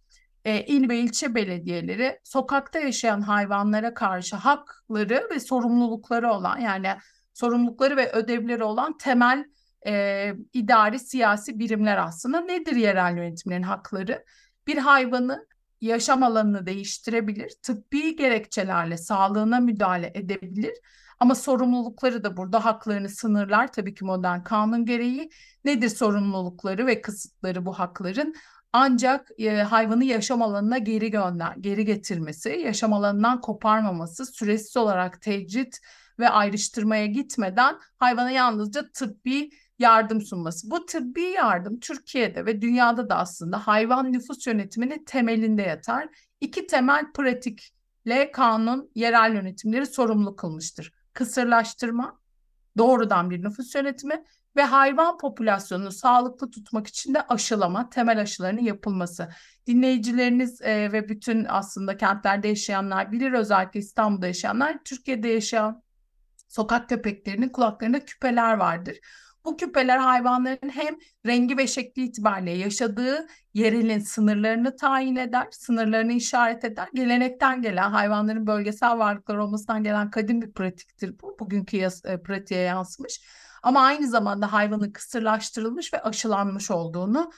e, 0.45 0.65
il 0.65 0.89
ve 0.89 0.99
ilçe 0.99 1.35
belediyeleri 1.35 2.21
sokakta 2.25 2.79
yaşayan 2.79 3.21
hayvanlara 3.21 3.95
karşı 3.95 4.37
hakları 4.37 5.29
ve 5.31 5.41
sorumlulukları 5.41 6.33
olan 6.33 6.59
yani 6.59 6.89
sorumlulukları 7.35 7.97
ve 7.97 8.13
ödevleri 8.13 8.65
olan 8.65 8.99
temel 8.99 9.45
e, 9.87 10.35
idari 10.53 10.99
siyasi 10.99 11.59
birimler 11.59 11.97
aslında. 11.97 12.41
Nedir 12.41 12.77
yerel 12.77 13.17
yönetimlerin 13.17 13.63
hakları? 13.63 14.25
Bir 14.67 14.77
hayvanı 14.79 15.47
yaşam 15.81 16.23
alanını 16.23 16.67
değiştirebilir, 16.67 17.53
tıbbi 17.63 18.17
gerekçelerle 18.17 18.97
sağlığına 18.97 19.61
müdahale 19.61 20.13
edebilir 20.15 20.75
ama 21.21 21.35
sorumlulukları 21.35 22.25
da 22.25 22.37
burada 22.37 22.65
haklarını 22.65 23.09
sınırlar 23.09 23.73
tabii 23.73 23.95
ki 23.95 24.05
modern 24.05 24.43
kanun 24.43 24.85
gereği. 24.87 25.31
Nedir 25.65 25.89
sorumlulukları 25.89 26.87
ve 26.87 27.01
kısıtları 27.03 27.67
bu 27.67 27.73
hakların? 27.73 28.35
Ancak 28.73 29.29
e, 29.39 29.51
hayvanı 29.63 30.05
yaşam 30.05 30.43
alanına 30.43 30.79
geri 30.79 31.11
gönder, 31.11 31.55
geri 31.61 31.85
getirmesi, 31.85 32.49
yaşam 32.49 32.93
alanından 32.93 33.41
koparmaması, 33.41 34.27
süresiz 34.27 34.77
olarak 34.77 35.23
tecrit 35.23 35.79
ve 36.19 36.29
ayrıştırmaya 36.29 37.07
gitmeden 37.07 37.79
hayvana 37.99 38.31
yalnızca 38.31 38.91
tıbbi 38.95 39.51
yardım 39.79 40.21
sunması. 40.21 40.71
Bu 40.71 40.87
tıbbi 40.87 41.23
yardım 41.23 41.81
Türkiye'de 41.81 42.47
ve 42.47 42.63
dünyada 42.63 43.09
da 43.09 43.17
aslında 43.17 43.67
hayvan 43.67 44.13
nüfus 44.13 44.47
yönetiminin 44.47 45.05
temelinde 45.05 45.63
yatar. 45.63 46.09
İki 46.41 46.67
temel 46.67 47.13
pratikle 47.13 48.33
kanun 48.33 48.91
yerel 48.95 49.35
yönetimleri 49.35 49.87
sorumlu 49.87 50.37
kılmıştır 50.37 51.00
kısırlaştırma, 51.13 52.21
doğrudan 52.79 53.31
bir 53.31 53.43
nüfus 53.43 53.75
yönetimi 53.75 54.25
ve 54.57 54.63
hayvan 54.63 55.19
popülasyonunu 55.19 55.93
sağlıklı 55.93 56.51
tutmak 56.51 56.87
için 56.87 57.15
de 57.15 57.27
aşılama, 57.27 57.91
temel 57.91 58.21
aşılarının 58.21 58.61
yapılması. 58.61 59.29
Dinleyicileriniz 59.67 60.63
e, 60.63 60.93
ve 60.93 61.09
bütün 61.09 61.47
aslında 61.49 61.97
kentlerde 61.97 62.49
yaşayanlar 62.49 63.13
bilir 63.13 63.33
özellikle 63.33 63.81
İstanbul'da 63.81 64.27
yaşayanlar 64.27 64.79
Türkiye'de 64.85 65.29
yaşayan 65.29 65.83
sokak 66.49 66.89
köpeklerinin 66.89 67.49
kulaklarında 67.49 68.05
küpeler 68.05 68.55
vardır. 68.55 68.97
Bu 69.45 69.57
küpeler 69.57 69.99
hayvanların 69.99 70.69
hem 70.69 70.97
rengi 71.27 71.57
ve 71.57 71.67
şekli 71.67 72.03
itibariyle 72.03 72.51
yaşadığı 72.51 73.27
yerinin 73.55 73.99
sınırlarını 73.99 74.77
tayin 74.77 75.17
eder, 75.17 75.47
sınırlarını 75.51 76.13
işaret 76.13 76.65
eder. 76.65 76.89
Gelenekten 76.95 77.63
gelen 77.63 77.91
hayvanların 77.91 78.47
bölgesel 78.47 78.99
varlıklar 78.99 79.37
olmasından 79.37 79.83
gelen 79.83 80.11
kadim 80.11 80.43
bir 80.43 80.53
pratiktir 80.53 81.15
bu. 81.23 81.37
Bugünkü 81.41 81.77
yas- 81.77 82.05
e, 82.05 82.23
pratiğe 82.23 82.61
yansımış. 82.61 83.21
Ama 83.63 83.81
aynı 83.81 84.09
zamanda 84.09 84.53
hayvanın 84.53 84.93
kısırlaştırılmış 84.93 85.95
ve 85.95 86.03
aşılanmış 86.03 86.71
olduğunu 86.71 87.31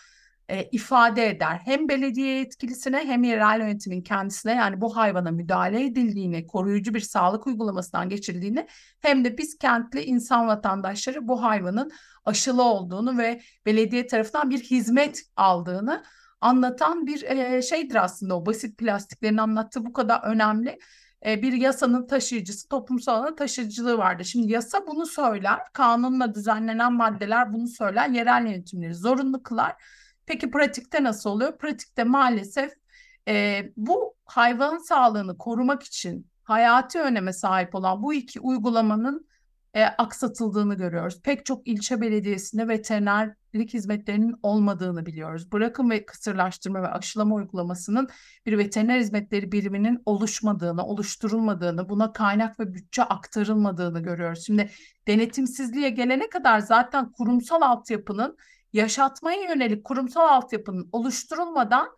e, 0.49 0.65
ifade 0.73 1.29
eder. 1.29 1.61
Hem 1.65 1.89
belediye 1.89 2.39
yetkilisine 2.39 2.99
hem 2.99 3.25
yerel 3.25 3.61
yönetimin 3.61 4.03
kendisine 4.03 4.53
yani 4.53 4.81
bu 4.81 4.97
hayvana 4.97 5.31
müdahale 5.31 5.85
edildiğini, 5.85 6.47
koruyucu 6.47 6.95
bir 6.95 7.01
sağlık 7.01 7.47
uygulamasından 7.47 8.09
geçirildiğini 8.09 8.67
hem 9.01 9.25
de 9.25 9.39
biz 9.39 9.59
kentli 9.59 10.03
insan 10.03 10.47
vatandaşları 10.47 11.29
bu 11.29 11.43
hayvanın 11.43 11.91
aşılı 12.25 12.63
olduğunu 12.63 13.19
ve 13.19 13.41
belediye 13.67 14.07
tarafından 14.07 14.51
bir 14.51 14.61
hizmet 14.61 15.23
aldığını 15.37 16.05
anlatan 16.41 17.07
bir 17.07 17.23
e, 17.23 17.63
şeydir 17.63 18.05
aslında 18.05 18.37
o 18.37 18.47
basit 18.47 18.79
plastiklerin 18.79 19.37
anlattığı 19.37 19.87
bu 19.87 19.93
kadar 19.93 20.23
önemli 20.25 20.79
e, 21.27 21.43
bir 21.43 21.53
yasanın 21.53 22.07
taşıyıcısı, 22.07 22.69
toplumsal 22.69 23.15
alanın 23.15 23.37
taşıyıcılığı 23.37 23.99
vardır. 23.99 24.25
Şimdi 24.25 24.53
yasa 24.53 24.87
bunu 24.87 25.07
söyler, 25.07 25.59
kanunla 25.73 26.35
düzenlenen 26.35 26.93
maddeler 26.93 27.53
bunu 27.53 27.69
söyler, 27.69 28.09
yerel 28.09 28.47
yönetimleri 28.47 28.95
zorunlu 28.95 29.43
kılar. 29.43 29.77
Peki 30.27 30.51
pratikte 30.51 31.03
nasıl 31.03 31.31
oluyor? 31.31 31.59
Pratikte 31.59 32.05
maalesef 32.05 32.73
e, 33.29 33.63
bu 33.77 34.15
hayvan 34.25 34.79
sağlığını 34.79 35.39
korumak 35.39 35.83
için 35.83 36.27
hayati 36.43 37.01
öneme 37.01 37.33
sahip 37.33 37.75
olan 37.75 38.03
bu 38.03 38.15
iki 38.15 38.41
uygulamanın 38.41 39.27
e, 39.75 39.85
aksatıldığını 39.85 40.75
görüyoruz. 40.75 41.23
Pek 41.23 41.47
çok 41.47 41.69
ilçe 41.69 42.01
belediyesinde 42.01 42.69
veterinerlik 42.69 43.75
hizmetlerinin 43.75 44.35
olmadığını 44.43 45.07
biliyoruz. 45.07 45.53
Bırakım 45.53 45.91
ve 45.91 46.07
kısırlaştırma 46.07 46.83
ve 46.83 46.89
aşılama 46.89 47.35
uygulamasının 47.35 48.09
bir 48.47 48.59
veteriner 48.59 48.99
hizmetleri 48.99 49.53
biriminin 49.53 50.03
oluşmadığını, 50.07 50.87
oluşturulmadığını, 50.87 51.89
buna 51.89 52.13
kaynak 52.13 52.61
ve 52.61 52.75
bütçe 52.75 53.03
aktarılmadığını 53.03 54.03
görüyoruz. 54.03 54.47
Şimdi 54.47 54.71
denetimsizliğe 55.07 55.91
gelene 55.91 56.29
kadar 56.29 56.59
zaten 56.59 57.13
kurumsal 57.13 57.63
altyapının 57.63 58.37
yaşatmaya 58.73 59.43
yönelik 59.43 59.85
kurumsal 59.85 60.29
altyapının 60.29 60.89
oluşturulmadan 60.93 61.89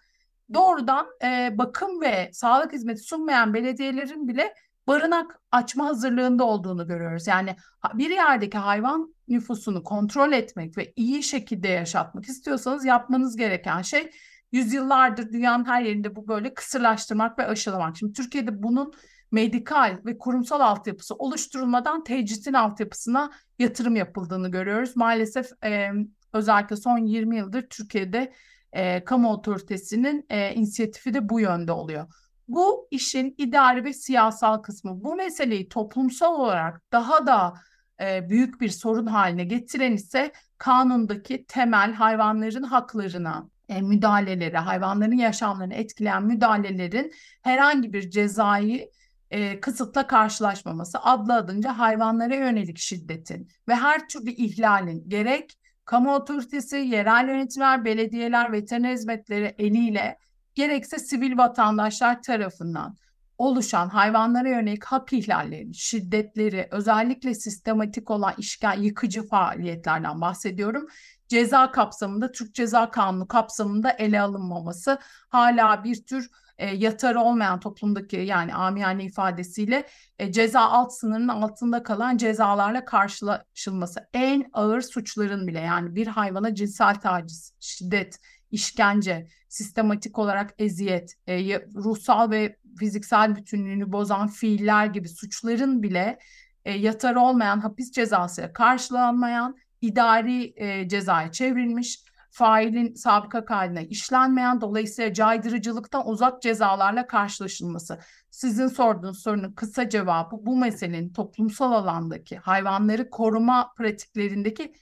doğrudan 0.55 1.07
e, 1.25 1.59
bakım 1.59 2.01
ve 2.01 2.31
sağlık 2.33 2.73
hizmeti 2.73 3.01
sunmayan 3.01 3.55
belediyelerin 3.55 4.29
bile 4.29 4.55
barınak 4.87 5.41
açma 5.53 5.87
hazırlığında 5.87 6.45
olduğunu 6.45 6.87
görüyoruz. 6.87 7.27
Yani 7.27 7.57
bir 7.95 8.11
yerdeki 8.11 8.59
hayvan 8.59 9.15
nüfusunu 9.29 9.83
kontrol 9.83 10.33
etmek 10.33 10.79
ve 10.79 10.93
iyi 10.97 11.23
şekilde 11.23 11.69
yaşatmak 11.69 12.25
istiyorsanız 12.25 12.85
yapmanız 12.85 13.37
gereken 13.37 13.83
şey 13.83 14.11
yüzyıllardır 14.53 15.33
dünyanın 15.33 15.65
her 15.65 15.83
yerinde 15.83 16.17
bu 16.17 16.29
böyle 16.29 16.55
kısırlaştırmak 16.55 17.39
ve 17.39 17.47
aşılamak. 17.47 17.97
Şimdi 17.97 18.13
Türkiye'de 18.13 18.63
bunun 18.63 18.93
medikal 19.33 19.99
ve 20.05 20.19
kurumsal 20.19 20.61
altyapısı 20.61 21.15
oluşturulmadan 21.15 22.05
tecritin 22.05 22.53
altyapısına 22.53 23.31
yatırım 23.59 23.97
yapıldığını 23.97 24.51
görüyoruz. 24.51 24.97
Maalesef 24.97 25.47
e, 25.65 25.91
özellikle 26.35 26.77
son 26.77 26.99
20 26.99 27.37
yıldır 27.37 27.63
Türkiye'de 27.63 28.33
e, 28.73 29.05
kamu 29.05 29.33
otoritesinin 29.33 30.27
e, 30.31 30.55
inisiyatifi 30.55 31.15
de 31.15 31.29
bu 31.29 31.41
yönde 31.41 31.73
oluyor. 31.73 32.07
Bu 32.49 32.89
işin 32.91 33.35
idari 33.39 33.85
ve 33.85 33.93
siyasal 33.93 34.63
kısmı. 34.63 35.05
Bu 35.05 35.15
meseleyi 35.15 35.69
toplumsal 35.69 36.35
olarak 36.35 36.83
daha 36.93 37.27
da 37.27 37.55
e, 38.01 38.29
büyük 38.29 38.61
bir 38.61 38.69
sorun 38.69 39.07
haline 39.07 39.45
getiren 39.45 39.93
ise 39.93 40.33
kanundaki 40.59 41.45
temel 41.47 41.93
hayvanların 41.93 42.63
haklarına, 42.63 43.49
e, 43.69 43.83
müdahaleleri, 43.83 44.57
hayvanların 44.57 45.17
yaşamlarını 45.17 45.75
etkileyen 45.75 46.23
müdahalelerin 46.25 47.13
herhangi 47.43 47.93
bir 47.93 48.11
cezayı 48.11 48.91
e, 49.31 49.61
kısıtla 49.61 50.07
karşılaşmaması 50.07 50.99
adlı 50.99 51.35
adınca 51.35 51.79
hayvanlara 51.79 52.35
yönelik 52.35 52.79
şiddetin 52.79 53.49
ve 53.69 53.75
her 53.75 54.09
türlü 54.09 54.31
ihlalin 54.31 55.09
gerek 55.09 55.59
kamu 55.85 56.15
otoritesi, 56.15 56.77
yerel 56.77 57.29
yönetimler, 57.29 57.85
belediyeler, 57.85 58.53
veteriner 58.53 58.93
hizmetleri 58.93 59.55
eliyle 59.59 60.19
gerekse 60.55 60.99
sivil 60.99 61.39
vatandaşlar 61.39 62.23
tarafından 62.23 62.97
oluşan 63.39 63.89
hayvanlara 63.89 64.49
yönelik 64.49 64.85
hak 64.85 65.13
ihlalleri, 65.13 65.75
şiddetleri, 65.75 66.69
özellikle 66.71 67.35
sistematik 67.35 68.11
olan 68.11 68.35
işgal, 68.39 68.83
yıkıcı 68.83 69.29
faaliyetlerden 69.29 70.21
bahsediyorum. 70.21 70.87
Ceza 71.29 71.71
kapsamında, 71.71 72.33
Türk 72.33 72.55
Ceza 72.55 72.91
Kanunu 72.91 73.29
kapsamında 73.29 73.91
ele 73.91 74.21
alınmaması 74.21 74.99
hala 75.29 75.85
bir 75.85 76.05
tür 76.05 76.31
e, 76.59 76.75
yatarı 76.75 77.21
olmayan 77.21 77.61
toplumdaki 77.61 78.17
yani 78.17 78.55
amiyane 78.55 79.05
ifadesiyle 79.05 79.87
e, 80.19 80.33
ceza 80.33 80.61
alt 80.61 80.93
sınırının 80.93 81.29
altında 81.29 81.83
kalan 81.83 82.17
cezalarla 82.17 82.85
karşılaşılması. 82.85 84.09
En 84.15 84.51
ağır 84.53 84.81
suçların 84.81 85.47
bile 85.47 85.61
yani 85.61 85.95
bir 85.95 86.07
hayvana 86.07 86.55
cinsel 86.55 86.95
taciz, 86.95 87.55
şiddet, 87.61 88.19
işkence, 88.51 89.29
sistematik 89.49 90.19
olarak 90.19 90.55
eziyet, 90.59 91.15
e, 91.29 91.61
ruhsal 91.75 92.31
ve 92.31 92.57
fiziksel 92.79 93.37
bütünlüğünü 93.37 93.93
bozan 93.93 94.29
fiiller 94.29 94.87
gibi 94.87 95.09
suçların 95.09 95.83
bile 95.83 96.19
e, 96.65 96.73
yatarı 96.73 97.21
olmayan 97.21 97.61
hapis 97.61 97.93
cezası 97.93 98.51
karşılanmayan 98.55 99.57
idari 99.81 100.53
e, 100.57 100.89
cezaya 100.89 101.33
çevrilmiş 101.33 102.04
failin 102.35 102.95
sabıka 102.95 103.45
kaydına 103.45 103.81
işlenmeyen 103.81 104.61
dolayısıyla 104.61 105.13
caydırıcılıktan 105.13 106.09
uzak 106.09 106.43
cezalarla 106.43 107.07
karşılaşılması. 107.07 107.99
Sizin 108.31 108.69
sorduğunuz 108.69 109.23
sorunun 109.23 109.53
kısa 109.53 109.89
cevabı 109.89 110.37
bu 110.47 110.57
meselenin 110.57 111.13
toplumsal 111.13 111.73
alandaki 111.73 112.37
hayvanları 112.37 113.11
koruma 113.11 113.73
pratiklerindeki 113.77 114.75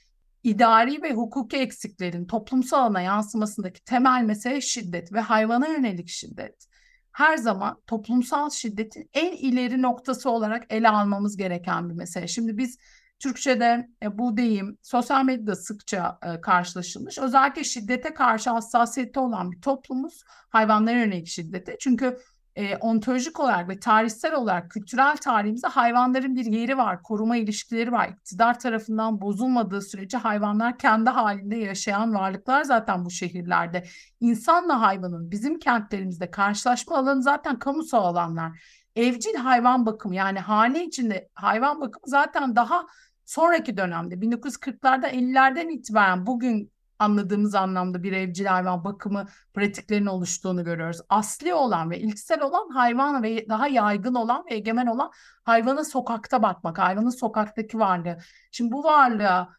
idari 0.43 1.03
ve 1.03 1.13
hukuki 1.13 1.57
eksiklerin 1.57 2.25
toplumsal 2.25 2.77
alana 2.77 3.01
yansımasındaki 3.01 3.83
temel 3.83 4.23
mesele 4.23 4.61
şiddet 4.61 5.13
ve 5.13 5.19
hayvana 5.19 5.67
yönelik 5.67 6.09
şiddet. 6.09 6.67
Her 7.11 7.37
zaman 7.37 7.81
toplumsal 7.87 8.49
şiddetin 8.49 9.09
en 9.13 9.31
ileri 9.31 9.81
noktası 9.81 10.29
olarak 10.29 10.65
ele 10.69 10.89
almamız 10.89 11.37
gereken 11.37 11.89
bir 11.89 11.95
mesele. 11.95 12.27
Şimdi 12.27 12.57
biz 12.57 12.77
Türkçe'de 13.23 13.89
e, 14.03 14.17
bu 14.17 14.37
deyim 14.37 14.77
sosyal 14.81 15.23
medyada 15.25 15.55
sıkça 15.55 16.19
e, 16.23 16.41
karşılaşılmış. 16.41 17.17
Özellikle 17.17 17.63
şiddete 17.63 18.13
karşı 18.13 18.49
hassasiyeti 18.49 19.19
olan 19.19 19.51
bir 19.51 19.61
toplumuz 19.61 20.23
hayvanlara 20.27 20.95
yönelik 20.95 21.27
şiddete. 21.27 21.77
Çünkü 21.79 22.17
e, 22.55 22.77
ontolojik 22.77 23.39
olarak 23.39 23.69
ve 23.69 23.79
tarihsel 23.79 24.33
olarak 24.33 24.71
kültürel 24.71 25.17
tarihimizde 25.17 25.67
hayvanların 25.67 26.35
bir 26.35 26.45
yeri 26.45 26.77
var, 26.77 27.03
koruma 27.03 27.37
ilişkileri 27.37 27.91
var. 27.91 28.09
İktidar 28.09 28.59
tarafından 28.59 29.21
bozulmadığı 29.21 29.81
sürece 29.81 30.17
hayvanlar 30.17 30.77
kendi 30.77 31.09
halinde 31.09 31.55
yaşayan 31.55 32.13
varlıklar 32.13 32.63
zaten 32.63 33.05
bu 33.05 33.11
şehirlerde. 33.11 33.83
İnsanla 34.19 34.81
hayvanın 34.81 35.31
bizim 35.31 35.59
kentlerimizde 35.59 36.31
karşılaşma 36.31 36.97
alanı 36.97 37.23
zaten 37.23 37.59
kamusal 37.59 38.03
alanlar. 38.03 38.51
Evcil 38.95 39.35
hayvan 39.35 39.85
bakımı 39.85 40.15
yani 40.15 40.39
hane 40.39 40.85
içinde 40.85 41.29
hayvan 41.33 41.81
bakımı 41.81 42.07
zaten 42.07 42.55
daha 42.55 42.85
sonraki 43.25 43.77
dönemde 43.77 44.15
1940'larda 44.15 45.09
50'lerden 45.09 45.69
itibaren 45.69 46.25
bugün 46.25 46.73
anladığımız 46.99 47.55
anlamda 47.55 48.03
bir 48.03 48.11
evcil 48.11 48.45
hayvan 48.45 48.83
bakımı 48.83 49.25
pratiklerinin 49.53 50.05
oluştuğunu 50.05 50.63
görüyoruz. 50.63 51.01
Asli 51.09 51.53
olan 51.53 51.89
ve 51.89 51.99
ilksel 51.99 52.41
olan 52.41 52.69
hayvan 52.69 53.23
ve 53.23 53.49
daha 53.49 53.67
yaygın 53.67 54.15
olan 54.15 54.45
ve 54.51 54.55
egemen 54.55 54.87
olan 54.87 55.11
hayvana 55.43 55.83
sokakta 55.83 56.43
bakmak, 56.43 56.77
hayvanın 56.77 57.09
sokaktaki 57.09 57.79
varlığı. 57.79 58.17
Şimdi 58.51 58.71
bu 58.71 58.83
varlığa 58.83 59.49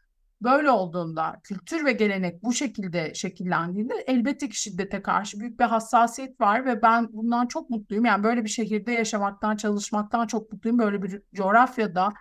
böyle 0.42 0.70
olduğunda, 0.70 1.40
kültür 1.42 1.85
ve 1.85 1.92
gelenek 1.92 2.42
bu 2.42 2.53
şekilde 2.53 3.14
şekillendiğinde 3.14 3.94
elbette 4.07 4.48
ki 4.48 4.61
şiddete 4.61 5.03
karşı 5.03 5.40
büyük 5.40 5.61
bir 5.61 5.64
hassasiyet 5.64 6.40
var 6.40 6.66
ve 6.66 6.83
ben 6.83 7.09
bundan 7.12 7.46
çok 7.46 7.70
mutluyum. 7.70 8.05
Yani 8.05 8.24
böyle 8.24 8.44
bir 8.44 8.48
şehirde 8.48 8.92
yaşamaktan, 8.92 9.57
çalışmaktan 9.57 10.27
çok 10.27 10.53
mutluyum. 10.53 10.79
Böyle 10.79 11.03
bir 11.03 11.22
coğrafyada 11.35 12.12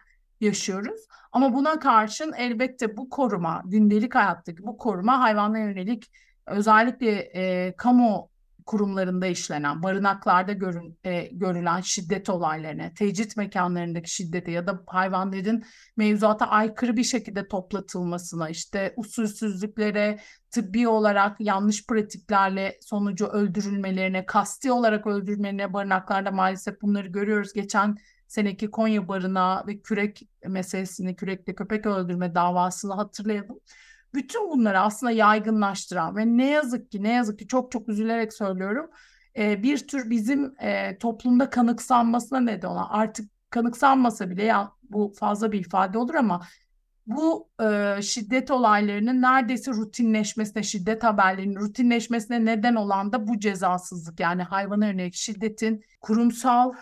yaşıyoruz. 0.43 1.01
Ama 1.31 1.53
buna 1.53 1.79
karşın 1.79 2.33
elbette 2.37 2.97
bu 2.97 3.09
koruma, 3.09 3.61
gündelik 3.65 4.15
hayattaki 4.15 4.63
bu 4.63 4.77
koruma 4.77 5.19
hayvanlara 5.19 5.63
yönelik 5.63 6.11
özellikle 6.45 7.11
e, 7.11 7.73
kamu 7.75 8.29
kurumlarında 8.65 9.27
işlenen, 9.27 9.83
barınaklarda 9.83 10.51
görün, 10.51 10.99
e, 11.03 11.29
görülen 11.31 11.81
şiddet 11.81 12.29
olaylarına, 12.29 12.93
tecrit 12.93 13.37
mekanlarındaki 13.37 14.15
şiddete 14.15 14.51
ya 14.51 14.67
da 14.67 14.83
hayvanların 14.87 15.63
mevzuata 15.97 16.45
aykırı 16.45 16.97
bir 16.97 17.03
şekilde 17.03 17.47
toplatılmasına, 17.47 18.49
işte 18.49 18.93
usulsüzlüklere, 18.97 20.19
tıbbi 20.51 20.87
olarak 20.87 21.35
yanlış 21.39 21.87
pratiklerle 21.87 22.77
sonucu 22.81 23.25
öldürülmelerine, 23.25 24.25
kasti 24.25 24.71
olarak 24.71 25.07
öldürülmelerine 25.07 25.73
barınaklarda 25.73 26.31
maalesef 26.31 26.81
bunları 26.81 27.07
görüyoruz. 27.07 27.53
Geçen 27.53 27.97
seneki 28.33 28.71
Konya 28.71 29.07
barına 29.07 29.63
ve 29.67 29.81
kürek 29.81 30.21
meselesini, 30.47 31.15
kürekle 31.15 31.55
köpek 31.55 31.85
öldürme 31.85 32.35
davasını 32.35 32.93
hatırlayalım. 32.93 33.59
Bütün 34.13 34.49
bunları 34.49 34.79
aslında 34.79 35.11
yaygınlaştıran 35.11 36.15
ve 36.15 36.25
ne 36.25 36.49
yazık 36.49 36.91
ki 36.91 37.03
ne 37.03 37.13
yazık 37.13 37.39
ki 37.39 37.47
çok 37.47 37.71
çok 37.71 37.89
üzülerek 37.89 38.33
söylüyorum 38.33 38.89
e, 39.37 39.63
bir 39.63 39.87
tür 39.87 40.09
bizim 40.09 40.53
e, 40.59 40.97
toplumda 40.97 41.49
kanıksanmasına 41.49 42.39
neden 42.39 42.67
olan 42.67 42.87
artık 42.89 43.31
kanıksanmasa 43.49 44.29
bile 44.29 44.43
ya 44.43 44.71
bu 44.83 45.13
fazla 45.19 45.51
bir 45.51 45.59
ifade 45.59 45.97
olur 45.97 46.15
ama 46.15 46.41
bu 47.07 47.49
e, 47.63 48.01
şiddet 48.01 48.51
olaylarının 48.51 49.21
neredeyse 49.21 49.71
rutinleşmesine, 49.71 50.63
şiddet 50.63 51.03
haberlerinin 51.03 51.59
rutinleşmesine 51.59 52.45
neden 52.45 52.75
olan 52.75 53.11
da 53.13 53.27
bu 53.27 53.39
cezasızlık. 53.39 54.19
Yani 54.19 54.43
hayvana 54.43 54.87
yönelik 54.87 55.15
şiddetin 55.15 55.83
kurumsal 56.01 56.73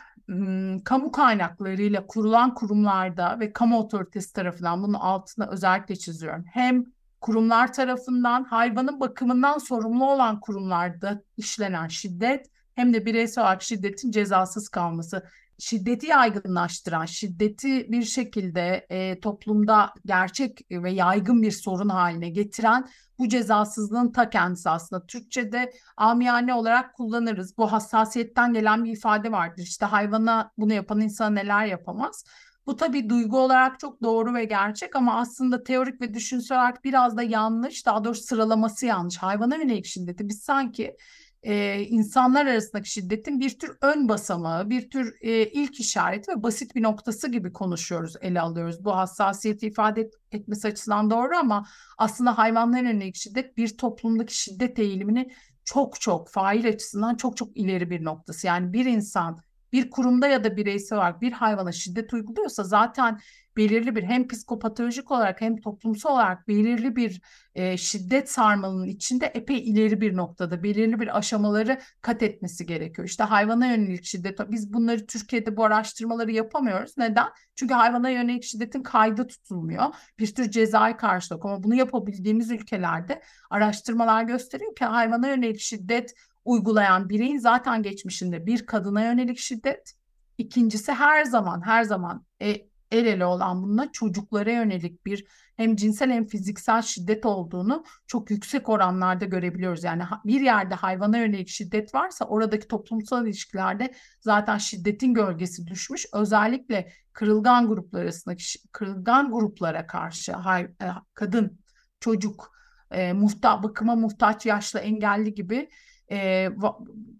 kamu 0.83 1.11
kaynaklarıyla 1.11 2.07
kurulan 2.07 2.53
kurumlarda 2.53 3.39
ve 3.39 3.53
kamu 3.53 3.79
otoritesi 3.79 4.33
tarafından 4.33 4.83
bunun 4.83 4.93
altına 4.93 5.47
özellikle 5.47 5.95
çiziyorum. 5.95 6.45
Hem 6.53 6.85
kurumlar 7.21 7.73
tarafından 7.73 8.43
hayvanın 8.43 8.99
bakımından 8.99 9.57
sorumlu 9.57 10.11
olan 10.11 10.39
kurumlarda 10.39 11.21
işlenen 11.37 11.87
şiddet 11.87 12.45
hem 12.75 12.93
de 12.93 13.05
bireysel 13.05 13.43
olarak 13.43 13.61
şiddetin 13.61 14.11
cezasız 14.11 14.69
kalması 14.69 15.27
şiddeti 15.61 16.07
yaygınlaştıran, 16.07 17.05
şiddeti 17.05 17.91
bir 17.91 18.03
şekilde 18.03 18.85
e, 18.89 19.19
toplumda 19.19 19.93
gerçek 20.05 20.71
ve 20.71 20.91
yaygın 20.91 21.41
bir 21.41 21.51
sorun 21.51 21.89
haline 21.89 22.29
getiren 22.29 22.87
bu 23.19 23.27
cezasızlığın 23.29 24.11
ta 24.11 24.29
kendisi 24.29 24.69
aslında. 24.69 25.05
Türkçe'de 25.05 25.73
amiyane 25.97 26.53
olarak 26.53 26.93
kullanırız. 26.93 27.57
Bu 27.57 27.71
hassasiyetten 27.71 28.53
gelen 28.53 28.83
bir 28.83 28.91
ifade 28.91 29.31
vardır. 29.31 29.61
İşte 29.61 29.85
hayvana 29.85 30.51
bunu 30.57 30.73
yapan 30.73 31.01
insan 31.01 31.35
neler 31.35 31.65
yapamaz. 31.65 32.25
Bu 32.65 32.75
tabii 32.75 33.09
duygu 33.09 33.39
olarak 33.39 33.79
çok 33.79 34.03
doğru 34.03 34.33
ve 34.33 34.45
gerçek 34.45 34.95
ama 34.95 35.19
aslında 35.19 35.63
teorik 35.63 36.01
ve 36.01 36.13
düşünsel 36.13 36.57
olarak 36.57 36.83
biraz 36.83 37.17
da 37.17 37.23
yanlış. 37.23 37.85
Daha 37.85 38.03
doğrusu 38.03 38.23
sıralaması 38.23 38.85
yanlış. 38.85 39.17
Hayvana 39.17 39.55
yönelik 39.55 39.85
şiddeti 39.85 40.29
biz 40.29 40.41
sanki 40.41 40.97
e, 41.43 41.81
insanlar 41.81 42.45
arasındaki 42.45 42.91
şiddetin 42.91 43.39
bir 43.39 43.59
tür 43.59 43.77
ön 43.81 44.09
basamağı, 44.09 44.69
bir 44.69 44.89
tür 44.89 45.15
e, 45.21 45.45
ilk 45.45 45.79
işareti 45.79 46.31
ve 46.31 46.43
basit 46.43 46.75
bir 46.75 46.83
noktası 46.83 47.31
gibi 47.31 47.53
konuşuyoruz, 47.53 48.13
ele 48.21 48.41
alıyoruz. 48.41 48.85
Bu 48.85 48.95
hassasiyeti 48.97 49.67
ifade 49.67 50.01
et, 50.01 50.13
etmesi 50.31 50.67
açısından 50.67 51.09
doğru 51.09 51.37
ama 51.37 51.67
aslında 51.97 52.37
hayvanlara 52.37 52.89
yönelik 52.89 53.15
şiddet 53.15 53.57
bir 53.57 53.77
toplumdaki 53.77 54.37
şiddet 54.37 54.79
eğilimini 54.79 55.31
çok 55.65 56.01
çok 56.01 56.29
fail 56.29 56.67
açısından 56.67 57.15
çok 57.15 57.37
çok 57.37 57.57
ileri 57.57 57.89
bir 57.89 58.03
noktası. 58.03 58.47
Yani 58.47 58.73
bir 58.73 58.85
insan 58.85 59.41
bir 59.73 59.89
kurumda 59.89 60.27
ya 60.27 60.43
da 60.43 60.57
bireysel 60.57 60.97
olarak 60.97 61.21
bir 61.21 61.31
hayvana 61.31 61.71
şiddet 61.71 62.13
uyguluyorsa 62.13 62.63
zaten 62.63 63.19
belirli 63.57 63.95
bir 63.95 64.03
hem 64.03 64.27
psikopatolojik 64.27 65.11
olarak 65.11 65.41
hem 65.41 65.57
toplumsal 65.57 66.13
olarak 66.13 66.47
belirli 66.47 66.95
bir 66.95 67.21
e, 67.55 67.77
şiddet 67.77 68.31
sarmalının 68.31 68.87
içinde 68.87 69.25
epey 69.25 69.57
ileri 69.69 70.01
bir 70.01 70.17
noktada 70.17 70.63
belirli 70.63 70.99
bir 70.99 71.17
aşamaları 71.17 71.79
kat 72.01 72.23
etmesi 72.23 72.65
gerekiyor. 72.65 73.07
İşte 73.07 73.23
hayvana 73.23 73.67
yönelik 73.67 74.05
şiddet 74.05 74.39
biz 74.51 74.73
bunları 74.73 75.05
Türkiye'de 75.05 75.57
bu 75.57 75.65
araştırmaları 75.65 76.31
yapamıyoruz. 76.31 76.97
Neden? 76.97 77.27
Çünkü 77.55 77.73
hayvana 77.73 78.09
yönelik 78.09 78.43
şiddetin 78.43 78.83
kaydı 78.83 79.27
tutulmuyor. 79.27 79.85
Bir 80.19 80.35
tür 80.35 80.51
cezai 80.51 80.97
karşılık 80.97 81.45
ama 81.45 81.63
bunu 81.63 81.75
yapabildiğimiz 81.75 82.51
ülkelerde 82.51 83.21
araştırmalar 83.49 84.23
gösteriyor 84.23 84.75
ki 84.75 84.85
hayvana 84.85 85.27
yönelik 85.27 85.59
şiddet 85.59 86.13
uygulayan 86.45 87.09
bireyin 87.09 87.37
zaten 87.37 87.83
geçmişinde 87.83 88.45
bir 88.45 88.65
kadına 88.65 89.03
yönelik 89.03 89.39
şiddet, 89.39 89.93
ikincisi 90.37 90.91
her 90.91 91.25
zaman 91.25 91.61
her 91.65 91.83
zaman 91.83 92.25
e, 92.41 92.71
el 92.91 93.05
ele 93.05 93.25
olan 93.25 93.63
bununla 93.63 93.91
çocuklara 93.91 94.51
yönelik 94.51 95.05
bir 95.05 95.25
hem 95.57 95.75
cinsel 95.75 96.11
hem 96.11 96.27
fiziksel 96.27 96.81
şiddet 96.81 97.25
olduğunu 97.25 97.83
çok 98.07 98.31
yüksek 98.31 98.69
oranlarda 98.69 99.25
görebiliyoruz. 99.25 99.83
Yani 99.83 100.03
bir 100.25 100.41
yerde 100.41 100.75
hayvana 100.75 101.17
yönelik 101.17 101.47
şiddet 101.47 101.95
varsa 101.95 102.25
oradaki 102.25 102.67
toplumsal 102.67 103.25
ilişkilerde 103.25 103.93
zaten 104.21 104.57
şiddetin 104.57 105.13
gölgesi 105.13 105.67
düşmüş. 105.67 106.05
Özellikle 106.13 106.91
kırılgan 107.13 107.67
gruplar 107.67 108.01
arasındaki 108.01 108.43
kırılgan 108.71 109.31
gruplara 109.31 109.87
karşı 109.87 110.33
hay, 110.33 110.61
e, 110.63 110.87
kadın, 111.13 111.59
çocuk, 111.99 112.51
e, 112.91 113.13
muhta, 113.13 113.63
bakıma 113.63 113.95
muhtaç 113.95 114.45
yaşlı 114.45 114.79
engelli 114.79 115.33
gibi 115.35 115.69
e, 116.11 116.49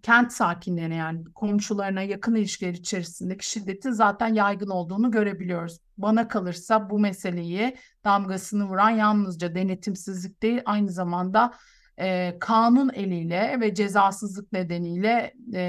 kent 0.03 0.33
sakinlerine 0.33 0.95
yani 0.95 1.23
komşularına 1.35 2.01
yakın 2.01 2.35
ilişkiler 2.35 2.73
içerisindeki 2.73 3.49
şiddetin 3.49 3.91
zaten 3.91 4.33
yaygın 4.33 4.69
olduğunu 4.69 5.11
görebiliyoruz. 5.11 5.77
Bana 5.97 6.27
kalırsa 6.27 6.89
bu 6.89 6.99
meseleyi 6.99 7.77
damgasını 8.05 8.65
vuran 8.65 8.89
yalnızca 8.89 9.55
denetimsizlik 9.55 10.41
değil 10.41 10.61
aynı 10.65 10.91
zamanda 10.91 11.53
e, 11.99 12.37
kanun 12.39 12.91
eliyle 12.93 13.57
ve 13.61 13.75
cezasızlık 13.75 14.51
nedeniyle 14.51 15.33
e, 15.53 15.61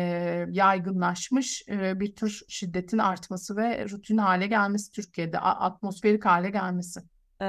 yaygınlaşmış 0.50 1.64
e, 1.68 2.00
bir 2.00 2.14
tür 2.14 2.40
şiddetin 2.48 2.98
artması 2.98 3.56
ve 3.56 3.88
rutin 3.88 4.18
hale 4.18 4.46
gelmesi 4.46 4.92
Türkiye'de 4.92 5.38
atmosferik 5.38 6.24
hale 6.24 6.50
gelmesi. 6.50 7.00
Ee, 7.42 7.44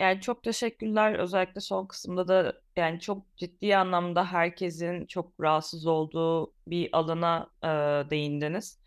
yani 0.00 0.20
çok 0.20 0.42
teşekkürler. 0.42 1.14
Özellikle 1.18 1.60
son 1.60 1.86
kısımda 1.86 2.28
da 2.28 2.60
yani 2.76 3.00
çok 3.00 3.36
ciddi 3.36 3.76
anlamda 3.76 4.24
herkesin 4.32 5.06
çok 5.06 5.40
rahatsız 5.40 5.86
olduğu 5.86 6.54
bir 6.68 6.88
alana 6.92 7.50
e, 7.62 7.68
değindiniz. 8.10 8.80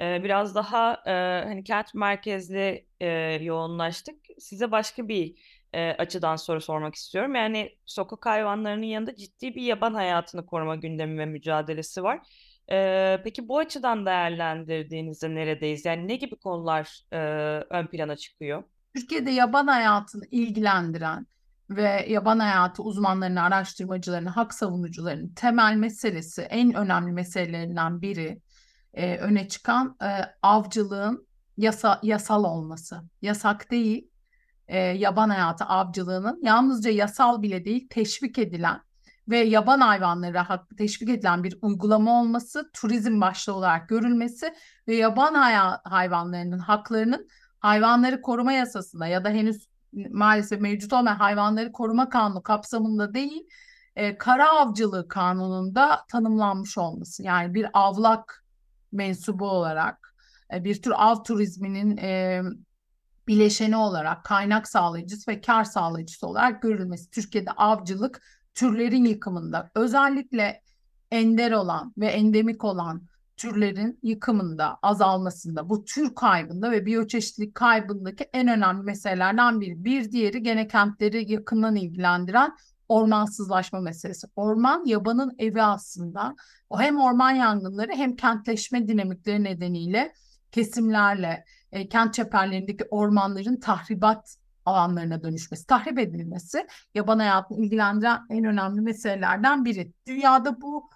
E, 0.00 0.24
biraz 0.24 0.54
daha 0.54 0.92
e, 1.06 1.10
hani 1.44 1.64
kent 1.64 1.94
merkezli 1.94 2.86
e, 3.00 3.08
yoğunlaştık. 3.42 4.16
Size 4.38 4.70
başka 4.70 5.08
bir 5.08 5.34
e, 5.72 5.90
açıdan 5.90 6.36
soru 6.36 6.60
sormak 6.60 6.94
istiyorum. 6.94 7.34
Yani 7.34 7.78
sokak 7.86 8.26
hayvanlarının 8.26 8.82
yanında 8.86 9.16
ciddi 9.16 9.54
bir 9.54 9.62
yaban 9.62 9.94
hayatını 9.94 10.46
koruma 10.46 10.76
gündemi 10.76 11.18
ve 11.18 11.26
mücadelesi 11.26 12.02
var. 12.02 12.20
E, 12.70 13.20
peki 13.24 13.48
bu 13.48 13.58
açıdan 13.58 14.06
değerlendirdiğinizde 14.06 15.34
neredeyiz? 15.34 15.84
Yani 15.84 16.08
ne 16.08 16.16
gibi 16.16 16.36
konular 16.36 17.00
e, 17.12 17.18
ön 17.70 17.86
plana 17.86 18.16
çıkıyor? 18.16 18.64
Türkiye'de 18.96 19.30
yaban 19.30 19.66
hayatını 19.66 20.24
ilgilendiren 20.30 21.26
ve 21.70 22.06
yaban 22.08 22.38
hayatı 22.38 22.82
uzmanlarını, 22.82 23.42
araştırmacılarını, 23.42 24.28
hak 24.28 24.54
savunucularının 24.54 25.34
temel 25.34 25.76
meselesi, 25.76 26.42
en 26.42 26.74
önemli 26.74 27.12
meselelerinden 27.12 28.02
biri 28.02 28.42
e, 28.94 29.16
öne 29.16 29.48
çıkan 29.48 29.96
e, 30.02 30.08
avcılığın 30.42 31.26
yasa, 31.56 32.00
yasal 32.02 32.44
olması. 32.44 33.02
Yasak 33.22 33.70
değil, 33.70 34.10
e, 34.68 34.78
yaban 34.78 35.30
hayatı 35.30 35.64
avcılığının 35.64 36.40
yalnızca 36.42 36.90
yasal 36.90 37.42
bile 37.42 37.64
değil, 37.64 37.88
teşvik 37.90 38.38
edilen 38.38 38.80
ve 39.28 39.38
yaban 39.38 39.80
hayvanları 39.80 40.38
hak, 40.38 40.78
teşvik 40.78 41.08
edilen 41.08 41.44
bir 41.44 41.58
uygulama 41.62 42.20
olması, 42.20 42.70
turizm 42.72 43.20
başta 43.20 43.52
olarak 43.52 43.88
görülmesi 43.88 44.54
ve 44.88 44.96
yaban 44.96 45.34
hayvanlarının 45.84 46.58
haklarının 46.58 47.28
hayvanları 47.66 48.22
koruma 48.22 48.52
yasasında 48.52 49.06
ya 49.06 49.24
da 49.24 49.28
henüz 49.28 49.68
maalesef 50.10 50.60
mevcut 50.60 50.92
olmayan 50.92 51.16
hayvanları 51.16 51.72
koruma 51.72 52.08
kanunu 52.08 52.42
kapsamında 52.42 53.14
değil, 53.14 53.48
e, 53.96 54.18
kara 54.18 54.50
avcılığı 54.50 55.08
kanununda 55.08 56.04
tanımlanmış 56.08 56.78
olması. 56.78 57.22
Yani 57.22 57.54
bir 57.54 57.66
avlak 57.72 58.44
mensubu 58.92 59.48
olarak 59.48 60.14
e, 60.54 60.64
bir 60.64 60.82
tür 60.82 60.92
av 60.96 61.22
turizminin 61.22 61.96
e, 61.96 62.42
bileşeni 63.28 63.76
olarak 63.76 64.24
kaynak 64.24 64.68
sağlayıcısı 64.68 65.30
ve 65.30 65.40
kar 65.40 65.64
sağlayıcısı 65.64 66.26
olarak 66.26 66.62
görülmesi. 66.62 67.10
Türkiye'de 67.10 67.50
avcılık 67.50 68.22
türlerin 68.54 69.04
yıkımında 69.04 69.70
özellikle 69.74 70.62
ender 71.10 71.52
olan 71.52 71.92
ve 71.98 72.06
endemik 72.06 72.64
olan 72.64 73.02
türlerin 73.36 73.98
yıkımında, 74.02 74.78
azalmasında, 74.82 75.68
bu 75.68 75.84
tür 75.84 76.14
kaybında 76.14 76.70
ve 76.70 76.86
biyoçeşitlilik 76.86 77.54
kaybındaki 77.54 78.24
en 78.32 78.48
önemli 78.48 78.82
meselelerden 78.82 79.60
biri. 79.60 79.84
Bir 79.84 80.12
diğeri 80.12 80.42
gene 80.42 80.68
kentleri 80.68 81.32
yakından 81.32 81.76
ilgilendiren 81.76 82.52
ormansızlaşma 82.88 83.80
meselesi. 83.80 84.26
Orman 84.36 84.84
yabanın 84.84 85.34
evi 85.38 85.62
aslında. 85.62 86.36
O 86.70 86.80
hem 86.80 87.00
orman 87.00 87.30
yangınları 87.30 87.92
hem 87.92 88.16
kentleşme 88.16 88.88
dinamikleri 88.88 89.44
nedeniyle 89.44 90.12
kesimlerle 90.52 91.44
e, 91.72 91.88
kent 91.88 92.14
çeperlerindeki 92.14 92.84
ormanların 92.90 93.60
tahribat 93.60 94.36
alanlarına 94.64 95.22
dönüşmesi, 95.22 95.66
tahrip 95.66 95.98
edilmesi 95.98 96.66
yaban 96.94 97.18
hayatını 97.18 97.64
ilgilendiren 97.64 98.20
en 98.30 98.44
önemli 98.44 98.80
meselelerden 98.80 99.64
biri. 99.64 99.92
Dünyada 100.06 100.60
bu 100.60 100.90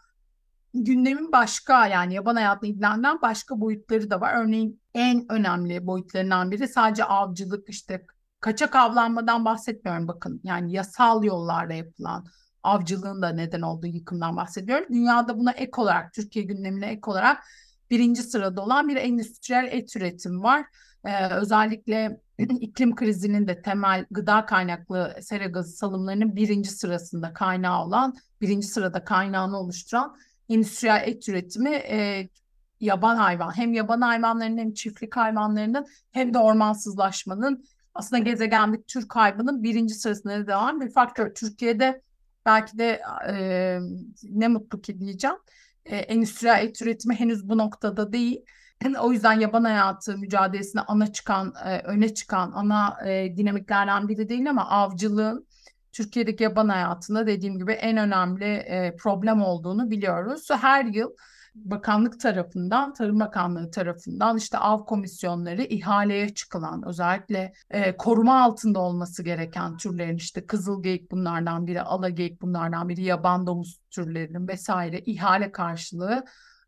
gündemin 0.74 1.32
başka 1.32 1.86
yani 1.86 2.14
yaban 2.14 2.34
hayatını 2.34 2.70
ilgilenen 2.70 3.22
başka 3.22 3.60
boyutları 3.60 4.10
da 4.10 4.20
var. 4.20 4.34
Örneğin 4.44 4.80
en 4.94 5.32
önemli 5.32 5.86
boyutlarından 5.86 6.50
biri 6.50 6.68
sadece 6.68 7.04
avcılık 7.04 7.68
işte 7.68 8.06
kaçak 8.40 8.76
avlanmadan 8.76 9.44
bahsetmiyorum 9.44 10.08
bakın. 10.08 10.40
Yani 10.44 10.72
yasal 10.72 11.24
yollarla 11.24 11.74
yapılan 11.74 12.26
avcılığın 12.62 13.22
da 13.22 13.28
neden 13.28 13.60
olduğu 13.60 13.86
yıkımdan 13.86 14.36
bahsediyorum. 14.36 14.86
Dünyada 14.90 15.38
buna 15.38 15.52
ek 15.52 15.70
olarak 15.76 16.12
Türkiye 16.12 16.44
gündemine 16.44 16.86
ek 16.86 17.00
olarak 17.04 17.44
birinci 17.90 18.22
sırada 18.22 18.62
olan 18.62 18.88
bir 18.88 18.96
endüstriyel 18.96 19.68
et 19.70 19.96
üretimi 19.96 20.42
var. 20.42 20.64
Ee, 21.04 21.26
özellikle 21.26 22.20
iklim 22.38 22.94
krizinin 22.94 23.48
de 23.48 23.62
temel 23.62 24.06
gıda 24.10 24.46
kaynaklı 24.46 25.16
sera 25.20 25.46
gazı 25.46 25.72
salımlarının 25.72 26.36
birinci 26.36 26.70
sırasında 26.70 27.32
kaynağı 27.32 27.84
olan, 27.84 28.16
birinci 28.40 28.66
sırada 28.66 29.04
kaynağını 29.04 29.58
oluşturan 29.58 30.16
endüstriyel 30.50 31.02
et 31.06 31.28
üretimi 31.28 31.70
e, 31.70 32.28
yaban 32.80 33.16
hayvan 33.16 33.56
hem 33.56 33.72
yaban 33.72 34.00
hayvanlarının 34.00 34.58
hem 34.58 34.74
çiftlik 34.74 35.16
hayvanlarının 35.16 35.86
hem 36.12 36.34
de 36.34 36.38
ormansızlaşmanın 36.38 37.64
aslında 37.94 38.22
gezegendeki 38.22 38.84
tür 38.86 39.08
kaybının 39.08 39.62
birinci 39.62 39.94
sırasında 39.94 40.46
devam 40.46 40.80
bir 40.80 40.90
faktör. 40.92 41.34
Türkiye'de 41.34 42.02
belki 42.46 42.78
de 42.78 43.02
e, 43.28 43.34
ne 44.22 44.48
mutlu 44.48 44.80
ki 44.80 45.00
diyeceğim 45.00 45.36
e, 45.84 45.96
endüstriyel 45.96 46.64
et 46.64 46.82
üretimi 46.82 47.14
henüz 47.14 47.48
bu 47.48 47.58
noktada 47.58 48.12
değil. 48.12 48.44
O 49.00 49.12
yüzden 49.12 49.40
yaban 49.40 49.64
hayatı 49.64 50.18
mücadelesine 50.18 50.80
ana 50.80 51.12
çıkan, 51.12 51.54
e, 51.64 51.78
öne 51.78 52.14
çıkan 52.14 52.52
ana 52.54 53.08
e, 53.08 53.36
dinamiklerden 53.36 54.08
biri 54.08 54.28
değil 54.28 54.50
ama 54.50 54.70
avcılığın 54.70 55.46
Türkiye'deki 55.92 56.42
yaban 56.42 56.68
hayatında 56.68 57.26
dediğim 57.26 57.58
gibi 57.58 57.72
en 57.72 57.96
önemli 57.96 58.44
e, 58.44 58.96
problem 58.96 59.42
olduğunu 59.42 59.90
biliyoruz. 59.90 60.48
Her 60.50 60.84
yıl 60.84 61.10
bakanlık 61.54 62.20
tarafından, 62.20 62.94
Tarım 62.94 63.20
Bakanlığı 63.20 63.70
tarafından 63.70 64.36
işte 64.36 64.58
av 64.58 64.84
komisyonları 64.84 65.62
ihaleye 65.62 66.34
çıkılan 66.34 66.82
özellikle 66.86 67.52
e, 67.70 67.96
koruma 67.96 68.42
altında 68.42 68.80
olması 68.80 69.22
gereken 69.22 69.76
türlerin 69.76 70.16
işte 70.16 70.46
kızılgeyik 70.46 71.10
bunlardan 71.10 71.66
biri, 71.66 71.82
alageyik 71.82 72.42
bunlardan 72.42 72.88
biri, 72.88 73.02
yaban 73.02 73.46
domuz 73.46 73.80
türlerinin 73.90 74.48
vesaire 74.48 75.00
ihale 75.00 75.52
karşılığı 75.52 76.24